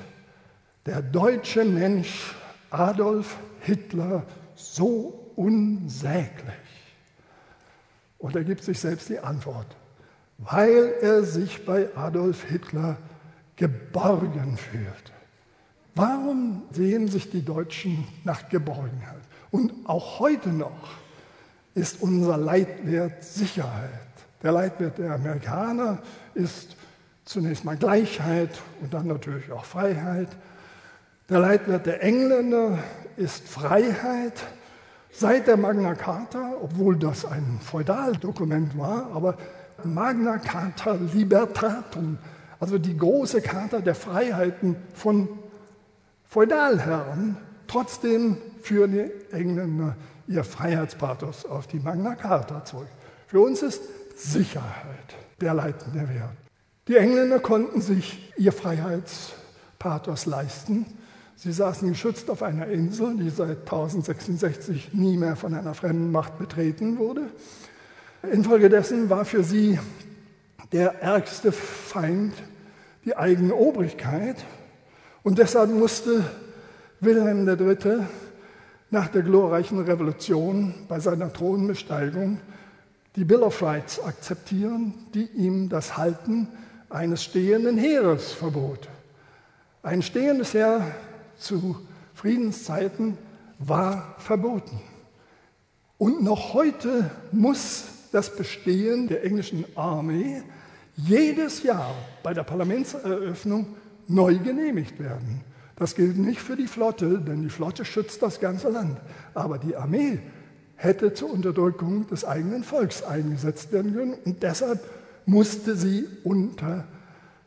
der 0.87 1.01
deutsche 1.01 1.65
Mensch 1.65 2.35
Adolf 2.71 3.37
Hitler 3.61 4.25
so 4.57 5.31
unsäglich? 5.37 6.55
Und 8.19 8.35
er 8.35 8.45
gibt 8.45 8.65
sich 8.65 8.81
selbst 8.81 9.09
die 9.09 9.21
Antwort, 9.21 9.77
weil 10.39 10.95
er 11.01 11.23
sich 11.23 11.65
bei 11.65 11.89
Adolf 11.95 12.45
Hitler 12.45 12.97
geborgen 13.55 14.57
fühlt. 14.57 15.14
Warum 15.95 16.63
sehen 16.73 17.07
sich 17.07 17.31
die 17.31 17.45
Deutschen 17.45 18.05
nach 18.25 18.49
Geborgenheit? 18.49 19.23
Und 19.53 19.73
auch 19.85 20.19
heute 20.19 20.49
noch 20.49 20.91
ist 21.75 22.03
unser 22.03 22.37
Leitwert 22.37 23.23
Sicherheit. 23.23 23.91
Der 24.43 24.51
Leitwert 24.51 24.99
der 24.99 25.13
Amerikaner 25.13 25.99
ist 26.35 26.77
zunächst 27.25 27.65
mal 27.65 27.77
Gleichheit 27.77 28.51
und 28.81 28.93
dann 28.93 29.07
natürlich 29.07 29.53
auch 29.53 29.65
Freiheit. 29.65 30.29
Der 31.29 31.39
Leitwert 31.39 31.87
der 31.87 32.03
Engländer 32.03 32.79
ist 33.17 33.49
Freiheit. 33.49 34.43
Seit 35.13 35.47
der 35.47 35.57
Magna 35.57 35.95
Carta, 35.95 36.55
obwohl 36.61 36.99
das 36.99 37.25
ein 37.25 37.61
Feudaldokument 37.63 38.77
war, 38.77 39.13
aber 39.15 39.37
Magna 39.85 40.39
Carta 40.39 40.99
Libertatum, 41.13 42.19
also 42.59 42.79
die 42.79 42.97
große 42.97 43.41
Charta 43.41 43.79
der 43.79 43.95
Freiheiten 43.95 44.75
von 44.93 45.29
Feudalherren, 46.35 47.37
trotzdem 47.69 48.39
führen 48.61 48.91
die 48.91 49.33
Engländer 49.33 49.95
ihr 50.27 50.43
Freiheitspathos 50.43 51.45
auf 51.45 51.69
die 51.69 51.79
Magna 51.79 52.17
Carta 52.17 52.65
zurück. 52.65 52.89
Für 53.29 53.39
uns 53.39 53.63
ist 53.63 53.83
Sicherheit 54.17 55.15
der 55.41 55.55
leitende 55.55 56.09
Wert. 56.09 56.35
Die 56.89 56.97
Engländer 56.97 57.39
konnten 57.39 57.81
sich 57.81 58.33
ihr 58.37 58.51
Freiheitspathos 58.51 60.27
leisten. 60.27 60.87
Sie 61.37 61.53
saßen 61.53 61.89
geschützt 61.89 62.29
auf 62.29 62.43
einer 62.43 62.67
Insel, 62.67 63.17
die 63.17 63.31
seit 63.31 63.59
1066 63.59 64.93
nie 64.93 65.17
mehr 65.17 65.37
von 65.37 65.55
einer 65.55 65.75
fremden 65.75 66.11
Macht 66.11 66.37
betreten 66.37 66.99
wurde. 66.99 67.29
Infolgedessen 68.33 69.09
war 69.09 69.25
für 69.25 69.45
sie 69.45 69.79
der 70.73 71.01
ärgste 71.01 71.53
Feind 71.53 72.35
die 73.05 73.17
eigene 73.17 73.55
Obrigkeit. 73.55 74.45
Und 75.25 75.39
deshalb 75.39 75.71
musste 75.71 76.23
Wilhelm 77.01 77.49
III. 77.49 78.01
nach 78.91 79.09
der 79.09 79.23
glorreichen 79.23 79.81
Revolution 79.81 80.75
bei 80.87 81.01
seiner 81.01 81.33
Thronbesteigung 81.33 82.41
die 83.17 83.25
Bill 83.25 83.43
of 83.43 83.63
Rights 83.63 84.01
akzeptieren, 84.01 84.93
die 85.15 85.25
ihm 85.25 85.71
das 85.71 85.97
Halten 85.97 86.49
eines 86.91 87.25
stehenden 87.25 87.79
Heeres 87.79 88.33
verbot. 88.33 88.91
Ein 89.83 90.03
stehendes 90.03 90.53
Heer 90.53 90.95
zu 91.39 91.77
Friedenszeiten 92.15 93.17
war 93.59 94.17
verboten. 94.19 94.79
Und 95.97 96.23
noch 96.23 96.53
heute 96.53 97.11
muss 97.33 97.85
das 98.13 98.37
Bestehen 98.37 99.09
der 99.09 99.25
englischen 99.25 99.65
Armee 99.75 100.43
jedes 100.97 101.63
Jahr 101.63 101.95
bei 102.23 102.35
der 102.35 102.43
Parlamentseröffnung 102.43 103.75
neu 104.09 104.39
genehmigt 104.39 104.99
werden. 104.99 105.41
Das 105.77 105.95
gilt 105.95 106.17
nicht 106.17 106.41
für 106.41 106.57
die 106.57 106.69
Flotte, 106.69 107.19
denn 107.19 107.43
die 107.43 107.51
Flotte 107.51 107.85
schützt 107.85 108.23
das 108.23 108.41
ganze 108.41 108.69
Land. 108.69 108.99
Aber 109.35 109.59
die 109.59 109.77
Armee 109.77 110.21
hätte 110.77 111.15
zur 111.15 111.33
Unterdrückung 111.33 112.07
des 112.07 112.25
eigenen 112.25 112.63
Volks 112.65 113.03
eingesetzt 113.03 113.73
werden 113.73 113.95
können 113.95 114.15
und 114.25 114.43
deshalb 114.43 114.81
musste 115.27 115.77
sie 115.77 116.07
unter 116.23 116.85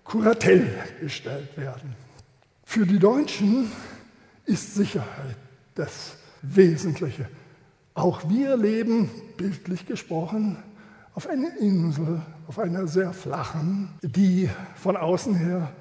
Kuratell 0.03 0.68
gestellt 1.01 1.58
werden. 1.58 1.95
Für 2.64 2.86
die 2.86 2.99
Deutschen 2.99 3.72
ist 4.45 4.76
Sicherheit 4.76 5.38
das 5.76 6.16
Wesentliche. 6.41 7.28
Auch 7.93 8.30
wir 8.30 8.58
leben, 8.58 9.10
bildlich 9.38 9.86
gesprochen, 9.86 10.58
auf 11.14 11.28
einer 11.28 11.58
Insel, 11.58 12.22
auf 12.47 12.60
einer 12.60 12.88
sehr 12.88 13.12
flachen, 13.14 13.89
die 14.01 14.49
von 14.76 14.95
außen 14.95 15.34
her 15.36 15.72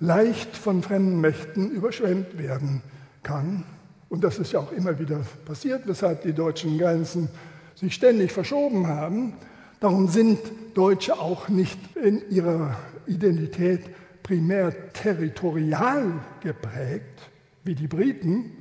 leicht 0.00 0.56
von 0.56 0.82
fremden 0.82 1.20
Mächten 1.20 1.70
überschwemmt 1.70 2.38
werden 2.38 2.82
kann. 3.22 3.64
Und 4.08 4.24
das 4.24 4.38
ist 4.38 4.52
ja 4.52 4.60
auch 4.60 4.72
immer 4.72 4.98
wieder 4.98 5.20
passiert, 5.44 5.86
weshalb 5.86 6.22
die 6.22 6.32
deutschen 6.32 6.78
Grenzen 6.78 7.28
sich 7.74 7.94
ständig 7.94 8.32
verschoben 8.32 8.86
haben. 8.86 9.34
Darum 9.80 10.08
sind 10.08 10.38
Deutsche 10.74 11.18
auch 11.18 11.48
nicht 11.48 11.78
in 11.96 12.22
ihrer 12.30 12.76
Identität 13.06 13.82
primär 14.22 14.92
territorial 14.92 16.12
geprägt, 16.40 17.20
wie 17.64 17.74
die 17.74 17.86
Briten, 17.86 18.52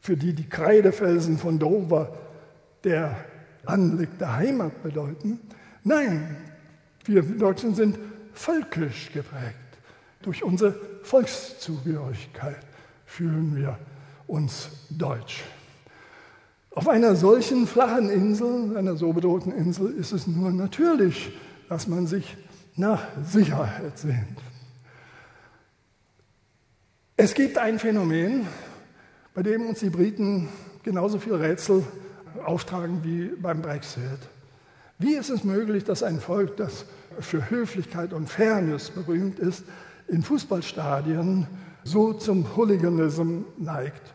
für 0.00 0.16
die 0.16 0.34
die 0.34 0.48
Kreidefelsen 0.48 1.38
von 1.38 1.58
Dover 1.58 2.18
der 2.84 3.16
Anblick 3.64 4.18
der 4.18 4.36
Heimat 4.36 4.82
bedeuten. 4.82 5.40
Nein, 5.82 6.36
wir 7.04 7.22
Deutschen 7.22 7.74
sind 7.74 7.98
völkisch 8.32 9.10
geprägt. 9.12 9.63
Durch 10.24 10.42
unsere 10.42 10.74
Volkszugehörigkeit 11.02 12.56
fühlen 13.04 13.54
wir 13.56 13.78
uns 14.26 14.70
deutsch. 14.88 15.44
Auf 16.70 16.88
einer 16.88 17.14
solchen 17.14 17.66
flachen 17.66 18.08
Insel, 18.08 18.74
einer 18.76 18.96
so 18.96 19.12
bedrohten 19.12 19.52
Insel, 19.52 19.92
ist 19.92 20.12
es 20.12 20.26
nur 20.26 20.50
natürlich, 20.50 21.30
dass 21.68 21.86
man 21.86 22.06
sich 22.06 22.38
nach 22.74 23.06
Sicherheit 23.22 23.98
sehnt. 23.98 24.40
Es 27.18 27.34
gibt 27.34 27.58
ein 27.58 27.78
Phänomen, 27.78 28.46
bei 29.34 29.42
dem 29.42 29.66
uns 29.66 29.80
die 29.80 29.90
Briten 29.90 30.48
genauso 30.82 31.18
viel 31.18 31.34
Rätsel 31.34 31.84
auftragen 32.46 33.04
wie 33.04 33.26
beim 33.26 33.60
Brexit. 33.60 34.20
Wie 34.98 35.16
ist 35.16 35.28
es 35.28 35.44
möglich, 35.44 35.84
dass 35.84 36.02
ein 36.02 36.18
Volk, 36.18 36.56
das 36.56 36.86
für 37.20 37.50
Höflichkeit 37.50 38.14
und 38.14 38.28
Fairness 38.30 38.90
berühmt 38.90 39.38
ist, 39.38 39.64
in 40.08 40.22
Fußballstadien 40.22 41.46
so 41.84 42.12
zum 42.12 42.56
Hooliganism 42.56 43.42
neigt, 43.58 44.14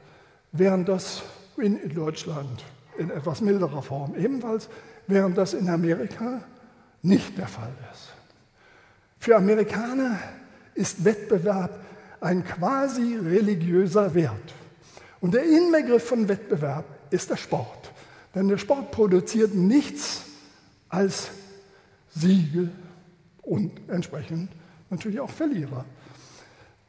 während 0.52 0.90
das 0.90 1.24
in 1.58 1.94
Deutschland 1.94 2.64
in 2.98 3.10
etwas 3.10 3.42
milderer 3.42 3.82
Form 3.82 4.16
ebenfalls, 4.16 4.70
während 5.08 5.38
das 5.38 5.54
in 5.54 5.70
Amerika 5.70 6.42
nicht 7.02 7.38
der 7.38 7.48
Fall 7.48 7.74
ist. 7.92 8.14
Für 9.20 9.36
Amerikaner 9.36 10.20
ist 10.74 11.04
Wettbewerb 11.04 11.80
ein 12.22 12.44
quasi 12.44 13.16
religiöser 13.16 14.14
Wert. 14.14 14.54
Und 15.22 15.34
der 15.34 15.44
Inbegriff 15.44 16.04
von 16.08 16.28
Wettbewerb 16.28 16.86
ist 17.10 17.30
der 17.30 17.38
Sport. 17.38 17.92
Denn 18.36 18.48
der 18.48 18.58
Sport 18.58 18.92
produziert 18.92 19.56
nichts 19.56 20.24
als 20.88 21.30
Siege 22.10 22.70
und 23.42 23.72
entsprechend 23.90 24.50
natürlich 24.90 25.20
auch 25.20 25.30
Verlierer. 25.30 25.86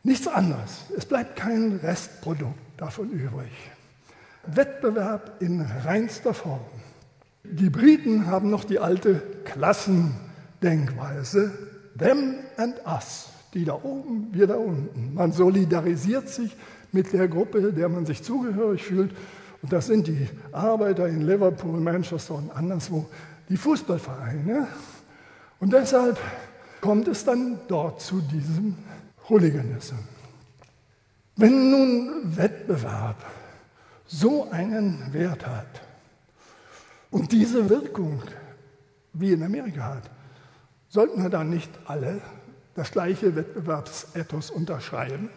Nichts 0.03 0.27
anderes. 0.27 0.85
Es 0.97 1.05
bleibt 1.05 1.37
kein 1.37 1.79
Restprodukt 1.83 2.59
davon 2.77 3.11
übrig. 3.11 3.51
Wettbewerb 4.47 5.41
in 5.41 5.61
reinster 5.61 6.33
Form. 6.33 6.65
Die 7.45 7.71
Briten 7.71 8.27
haben 8.27 8.51
noch 8.51 8.65
die 8.65 8.79
alte 8.79 9.23
Klassendenkweise, 9.45 11.53
them 11.99 12.37
and 12.57 12.77
us, 12.87 13.29
die 13.53 13.65
da 13.65 13.75
oben, 13.75 14.29
wir 14.33 14.47
da 14.47 14.55
unten. 14.55 15.13
Man 15.15 15.33
solidarisiert 15.33 16.29
sich 16.29 16.57
mit 16.93 17.13
der 17.13 17.27
Gruppe, 17.29 17.73
der 17.73 17.89
man 17.89 18.07
sich 18.07 18.23
zugehörig 18.23 18.85
fühlt. 18.85 19.11
Und 19.63 19.73
das 19.73 19.87
sind 19.87 20.07
die 20.07 20.29
Arbeiter 20.53 21.09
in 21.09 21.27
Liverpool, 21.27 21.81
Manchester 21.81 22.37
und 22.37 22.51
anderswo, 22.51 23.09
die 23.49 23.57
Fußballvereine. 23.57 24.69
Und 25.59 25.73
deshalb 25.73 26.19
kommt 26.81 27.09
es 27.09 27.25
dann 27.25 27.59
dort 27.69 28.01
zu 28.01 28.21
diesem 28.21 28.77
Hooliganism. 29.29 29.97
Wenn 31.37 31.71
nun 31.71 32.37
Wettbewerb 32.37 33.17
so 34.07 34.51
einen 34.51 35.13
Wert 35.13 35.47
hat 35.47 35.83
und 37.11 37.33
diese 37.33 37.69
Wirkung 37.71 38.23
wie 39.13 39.33
in 39.33 39.43
Amerika 39.43 39.95
hat, 39.95 40.11
sollten 40.89 41.23
wir 41.23 41.31
dann 41.31 41.51
nicht 41.51 41.71
alle 41.87 42.21
das 42.75 42.91
gleiche 42.91 43.37
Wettbewerbsethos 43.37 44.51
unterschreiben. 44.51 45.31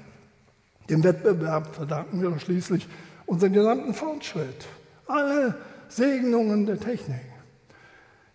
Dem 0.90 1.04
Wettbewerb 1.04 1.76
verdanken 1.76 2.22
wir 2.22 2.38
schließlich 2.40 2.88
unseren 3.26 3.54
gesamten 3.54 3.94
Fortschritt, 3.94 4.68
alle 5.08 5.56
Segnungen 5.88 6.66
der 6.66 6.80
Technik. 6.80 7.22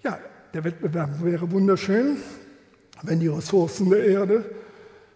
Ja, 0.02 0.18
der 0.54 0.64
Wettbewerb 0.64 1.22
wäre 1.22 1.50
wunderschön, 1.50 2.16
wenn 3.02 3.20
die 3.20 3.28
Ressourcen 3.28 3.90
der 3.90 4.04
Erde 4.04 4.44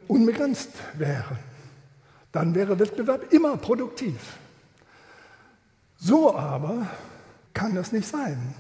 unbegrenzt 0.09 0.71
wären. 0.99 1.39
Dann 2.33 2.55
wäre 2.55 2.79
Wettbewerb 2.79 3.33
immer 3.33 3.57
produktiv. 3.57 4.39
So 5.97 6.35
aber 6.35 6.89
kann 7.55 7.75
das 7.75 7.93
nicht 7.93 8.09
sein, 8.09 8.55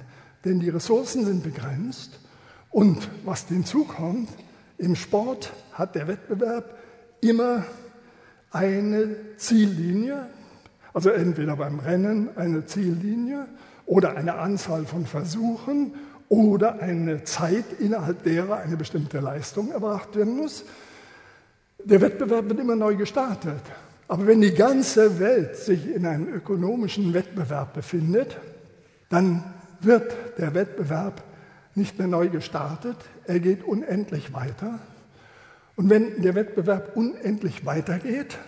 denn 0.44 0.60
die 0.60 0.68
Ressourcen 0.68 1.24
sind 1.24 1.42
begrenzt 1.42 2.20
und 2.70 3.08
was 3.24 3.48
hinzukommt, 3.48 4.28
im 4.78 4.96
Sport 4.96 5.52
hat 5.72 5.94
der 5.94 6.08
Wettbewerb 6.08 6.76
immer 7.20 7.64
eine 8.50 9.16
Ziellinie, 9.36 10.28
also 10.92 11.10
entweder 11.10 11.56
beim 11.56 11.78
Rennen 11.78 12.36
eine 12.36 12.66
Ziellinie 12.66 13.46
oder 13.86 14.16
eine 14.16 14.34
Anzahl 14.34 14.84
von 14.84 15.06
Versuchen 15.06 15.94
oder 16.32 16.80
eine 16.80 17.24
Zeit, 17.24 17.66
innerhalb 17.78 18.22
derer 18.22 18.56
eine 18.56 18.78
bestimmte 18.78 19.20
Leistung 19.20 19.70
erbracht 19.70 20.16
werden 20.16 20.34
muss. 20.34 20.64
Der 21.84 22.00
Wettbewerb 22.00 22.48
wird 22.48 22.58
immer 22.58 22.74
neu 22.74 22.96
gestartet. 22.96 23.60
Aber 24.08 24.26
wenn 24.26 24.40
die 24.40 24.54
ganze 24.54 25.20
Welt 25.20 25.56
sich 25.56 25.94
in 25.94 26.06
einem 26.06 26.32
ökonomischen 26.32 27.12
Wettbewerb 27.12 27.74
befindet, 27.74 28.38
dann 29.10 29.44
wird 29.80 30.16
der 30.38 30.54
Wettbewerb 30.54 31.22
nicht 31.74 31.98
mehr 31.98 32.08
neu 32.08 32.30
gestartet, 32.30 32.96
er 33.26 33.38
geht 33.38 33.62
unendlich 33.62 34.32
weiter. 34.32 34.78
Und 35.76 35.90
wenn 35.90 36.22
der 36.22 36.34
Wettbewerb 36.34 36.96
unendlich 36.96 37.66
weitergeht, 37.66 38.38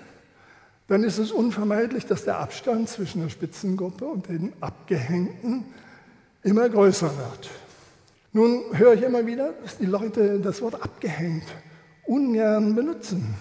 dann 0.89 1.05
ist 1.05 1.19
es 1.19 1.33
unvermeidlich, 1.33 2.07
dass 2.07 2.25
der 2.25 2.39
Abstand 2.39 2.89
zwischen 2.89 3.21
der 3.21 3.29
Spitzengruppe 3.29 4.07
und 4.07 4.31
den 4.31 4.55
Abgehängten 4.63 5.67
immer 6.43 6.67
größer 6.71 7.11
wird. 7.19 7.51
Nun 8.37 8.65
höre 8.73 8.95
ich 8.95 9.03
immer 9.03 9.25
wieder, 9.27 9.53
dass 9.63 9.79
die 9.79 9.87
Leute 9.87 10.41
das 10.41 10.61
Wort 10.61 10.83
abgehängt 10.83 11.45
ungern 12.05 12.75
benutzen. 12.75 13.33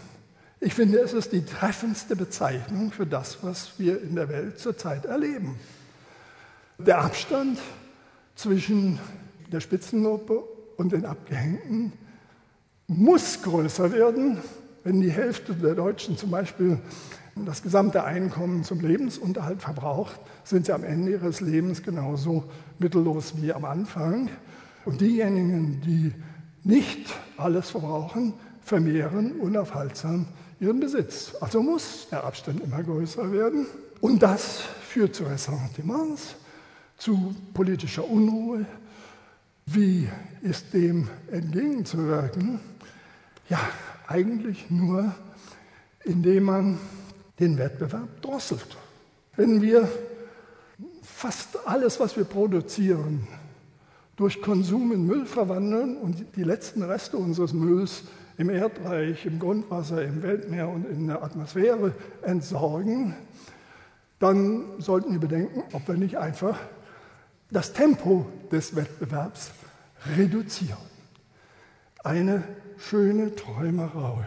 Ich 0.60 0.76
finde, 0.76 1.00
es 1.00 1.14
ist 1.14 1.32
die 1.32 1.44
treffendste 1.44 2.16
Bezeichnung 2.16 2.92
für 2.92 3.08
das, 3.08 3.40
was 3.42 3.72
wir 3.80 4.00
in 4.04 4.14
der 4.14 4.30
Welt 4.30 4.60
zurzeit 4.60 5.06
erleben. 5.06 5.56
Der 6.78 7.00
Abstand 7.00 7.58
zwischen 8.36 9.00
der 9.52 9.62
Spitzengruppe 9.62 10.44
und 10.78 10.92
den 10.92 11.08
Abgehängten 11.08 11.94
muss 12.86 13.42
größer 13.42 13.92
werden, 13.94 14.38
wenn 14.84 15.02
die 15.02 15.12
Hälfte 15.12 15.56
der 15.56 15.74
Deutschen 15.74 16.18
zum 16.18 16.30
Beispiel 16.30 16.78
das 17.36 17.64
gesamte 17.64 18.04
Einkommen 18.04 18.64
zum 18.64 18.80
Lebensunterhalt 18.80 19.60
verbraucht, 19.60 20.20
sind 20.44 20.68
sie 20.68 20.72
am 20.72 20.84
Ende 20.84 21.14
ihres 21.14 21.42
Lebens 21.42 21.82
genauso 21.82 22.44
mittellos 22.78 23.34
wie 23.42 23.52
am 23.52 23.66
Anfang. 23.66 24.30
Und 24.86 25.02
diejenigen, 25.02 25.82
die 25.82 26.14
nicht 26.64 27.14
alles 27.38 27.70
verbrauchen, 27.70 28.34
vermehren 28.64 29.34
unaufhaltsam 29.34 30.28
ihren 30.60 30.80
Besitz. 30.80 31.34
Also 31.42 31.62
muss 31.62 32.08
der 32.10 32.24
Abstand 32.24 32.64
immer 32.64 32.82
größer 32.84 33.32
werden. 33.32 33.66
Und 34.02 34.24
das 34.24 34.62
führt 34.88 35.16
zu 35.16 35.24
Ressentiments, 35.24 36.36
zu 36.98 37.36
politischer 37.54 38.08
Unruhe. 38.08 38.66
Wie 39.66 40.10
ist 40.42 40.74
dem 40.74 41.08
entgegenzuwirken? 41.32 42.60
Ja, 43.50 43.60
eigentlich 44.08 44.70
nur, 44.70 45.14
indem 46.04 46.44
man 46.44 46.80
den 47.40 47.58
Wettbewerb 47.58 48.22
drosselt. 48.22 48.78
Wenn 49.36 49.62
wir 49.62 49.90
fast 51.02 51.58
alles, 51.66 52.00
was 52.00 52.16
wir 52.16 52.26
produzieren, 52.26 53.28
durch 54.16 54.42
Konsum 54.42 54.92
in 54.92 55.06
Müll 55.06 55.26
verwandeln 55.26 55.98
und 55.98 56.36
die 56.36 56.44
letzten 56.44 56.84
Reste 56.84 57.18
unseres 57.18 57.54
Mülls 57.54 58.04
im 58.38 58.50
Erdreich, 58.50 59.26
im 59.26 59.40
Grundwasser, 59.40 60.04
im 60.04 60.22
Weltmeer 60.24 60.70
und 60.70 60.86
in 60.86 61.08
der 61.08 61.24
Atmosphäre 61.24 61.94
entsorgen, 62.22 63.16
dann 64.20 64.64
sollten 64.80 65.12
wir 65.12 65.20
bedenken, 65.20 65.64
ob 65.74 65.88
wir 65.88 65.96
nicht 65.96 66.18
einfach 66.18 66.58
das 67.52 67.74
Tempo 67.74 68.26
des 68.52 68.76
Wettbewerbs 68.76 69.52
reduzieren. 70.18 70.78
Eine 72.04 72.44
schöne 72.78 73.36
Träumerei. 73.36 74.26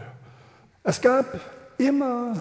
Es 0.83 1.01
gab 1.01 1.41
immer 1.79 2.35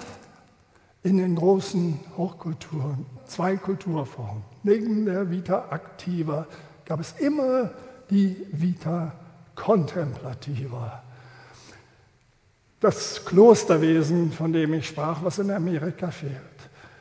in 1.03 1.17
den 1.17 1.35
großen 1.35 1.99
Hochkulturen 2.17 3.05
zwei 3.25 3.57
Kulturformen. 3.57 4.43
Neben 4.63 5.05
der 5.05 5.29
Vita 5.29 5.67
activa 5.69 6.47
gab 6.85 6.99
es 6.99 7.13
immer 7.19 7.71
die 8.09 8.35
Vita 8.51 9.11
contemplativa. 9.55 11.01
Das 12.79 13.25
Klosterwesen, 13.25 14.31
von 14.31 14.53
dem 14.53 14.73
ich 14.73 14.87
sprach, 14.87 15.23
was 15.23 15.39
in 15.39 15.49
Amerika 15.49 16.11
fehlt. 16.11 16.33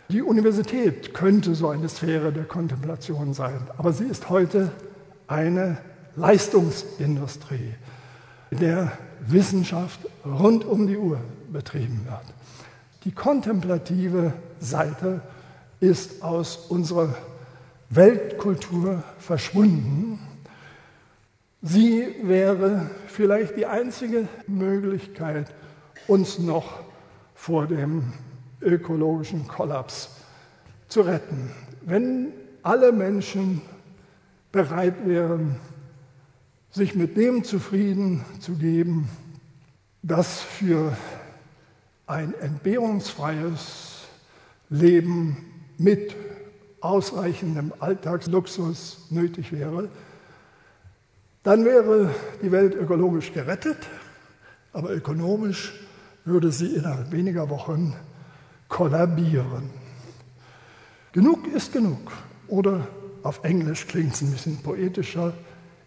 Die 0.09 0.23
Universität 0.23 1.15
könnte 1.15 1.55
so 1.55 1.69
eine 1.69 1.89
Sphäre 1.89 2.33
der 2.33 2.45
Kontemplation 2.45 3.35
sein, 3.35 3.67
aber 3.77 3.93
sie 3.93 4.05
ist 4.05 4.31
heute 4.31 4.71
eine 5.27 5.79
Leistungsindustrie, 6.17 7.75
in 8.51 8.59
der 8.59 8.93
Wissenschaft 9.27 10.01
rund 10.25 10.65
um 10.65 10.87
die 10.87 10.97
Uhr 10.97 11.19
betrieben 11.53 12.03
wird. 12.05 12.23
Die 13.05 13.13
kontemplative 13.13 14.33
Seite 14.61 15.21
ist 15.81 16.23
aus 16.23 16.57
unserer 16.69 17.15
Weltkultur 17.91 19.03
verschwunden. 19.19 20.19
Sie 21.63 22.07
wäre 22.23 22.91
vielleicht 23.07 23.57
die 23.57 23.67
einzige 23.67 24.29
Möglichkeit, 24.47 25.55
uns 26.07 26.39
noch 26.39 26.81
vor 27.35 27.67
dem 27.67 28.13
ökologischen 28.61 29.49
Kollaps 29.49 30.11
zu 30.89 31.03
retten. 31.03 31.51
Wenn 31.83 32.33
alle 32.63 32.93
Menschen 32.93 33.63
bereit 34.53 35.07
wären, 35.07 35.57
sich 36.71 36.95
mit 36.95 37.17
dem 37.17 37.45
zufrieden 37.45 38.25
zu 38.41 38.57
geben, 38.57 39.09
das 40.03 40.41
für 40.41 40.97
ein 42.07 42.35
entbehrungsfreies 42.41 44.03
Leben 44.69 45.37
mit 45.79 46.15
ausreichendem 46.85 47.73
Alltagsluxus 47.81 49.07
nötig 49.11 49.53
wäre, 49.53 49.89
dann 51.43 51.65
wäre 51.65 52.15
die 52.43 52.53
Welt 52.53 52.75
ökologisch 52.75 53.33
gerettet, 53.33 53.79
aber 54.73 54.91
ökonomisch 54.91 55.75
würde 56.25 56.51
sie 56.51 56.75
innerhalb 56.75 57.11
weniger 57.13 57.51
Wochen 57.51 57.95
kollabieren. 58.69 59.71
Genug 61.13 61.47
ist 61.55 61.73
genug. 61.73 62.13
Oder 62.49 62.87
auf 63.23 63.43
Englisch 63.45 63.87
klingt 63.87 64.15
es 64.15 64.23
ein 64.23 64.33
bisschen 64.33 64.63
poetischer. 64.63 65.33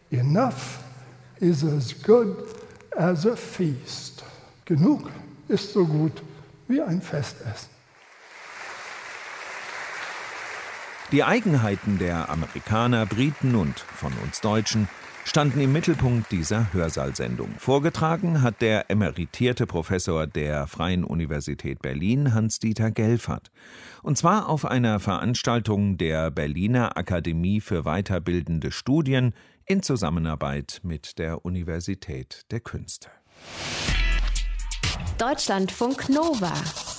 Enough 0.10 0.80
is 1.39 1.64
as 1.64 2.02
good 2.02 2.36
as 2.95 3.26
a 3.26 3.36
feast. 3.36 4.24
Genug 4.66 5.10
ist 5.48 5.74
so 5.74 5.86
gut 5.86 6.24
wie 6.68 6.82
ein 6.82 7.02
Festessen. 7.02 7.76
Die 11.14 11.24
Eigenheiten 11.24 11.99
der 11.99 12.30
Amerikaner, 12.30 13.05
Briten 13.05 13.55
und 13.55 13.80
von 13.80 14.12
uns 14.26 14.41
Deutschen 14.41 14.89
standen 15.24 15.62
im 15.62 15.72
Mittelpunkt 15.72 16.30
dieser 16.34 16.74
Hörsaalsendung. 16.74 17.49
Vorgetragen 17.58 18.41
hat 18.41 18.62
der 18.62 18.89
emeritierte 18.89 19.68
Professor 19.68 20.28
der 20.28 20.68
Freien 20.68 21.05
Universität 21.05 21.82
Berlin, 21.82 22.34
Hans-Dieter 22.34 22.91
Gelfert. 22.91 23.51
Und 24.03 24.18
zwar 24.18 24.49
auf 24.49 24.66
einer 24.66 24.99
Veranstaltung 24.99 25.97
der 25.97 26.30
Berliner 26.30 26.97
Akademie 26.97 27.62
für 27.62 27.84
weiterbildende 27.84 28.74
Studien 28.74 29.34
in 29.66 29.82
Zusammenarbeit 29.84 30.82
mit 30.84 31.20
der 31.20 31.45
Universität 31.45 32.41
der 32.51 32.60
Künste. 32.60 33.10
Deutschlandfunk 35.18 36.10
Nova. 36.10 36.53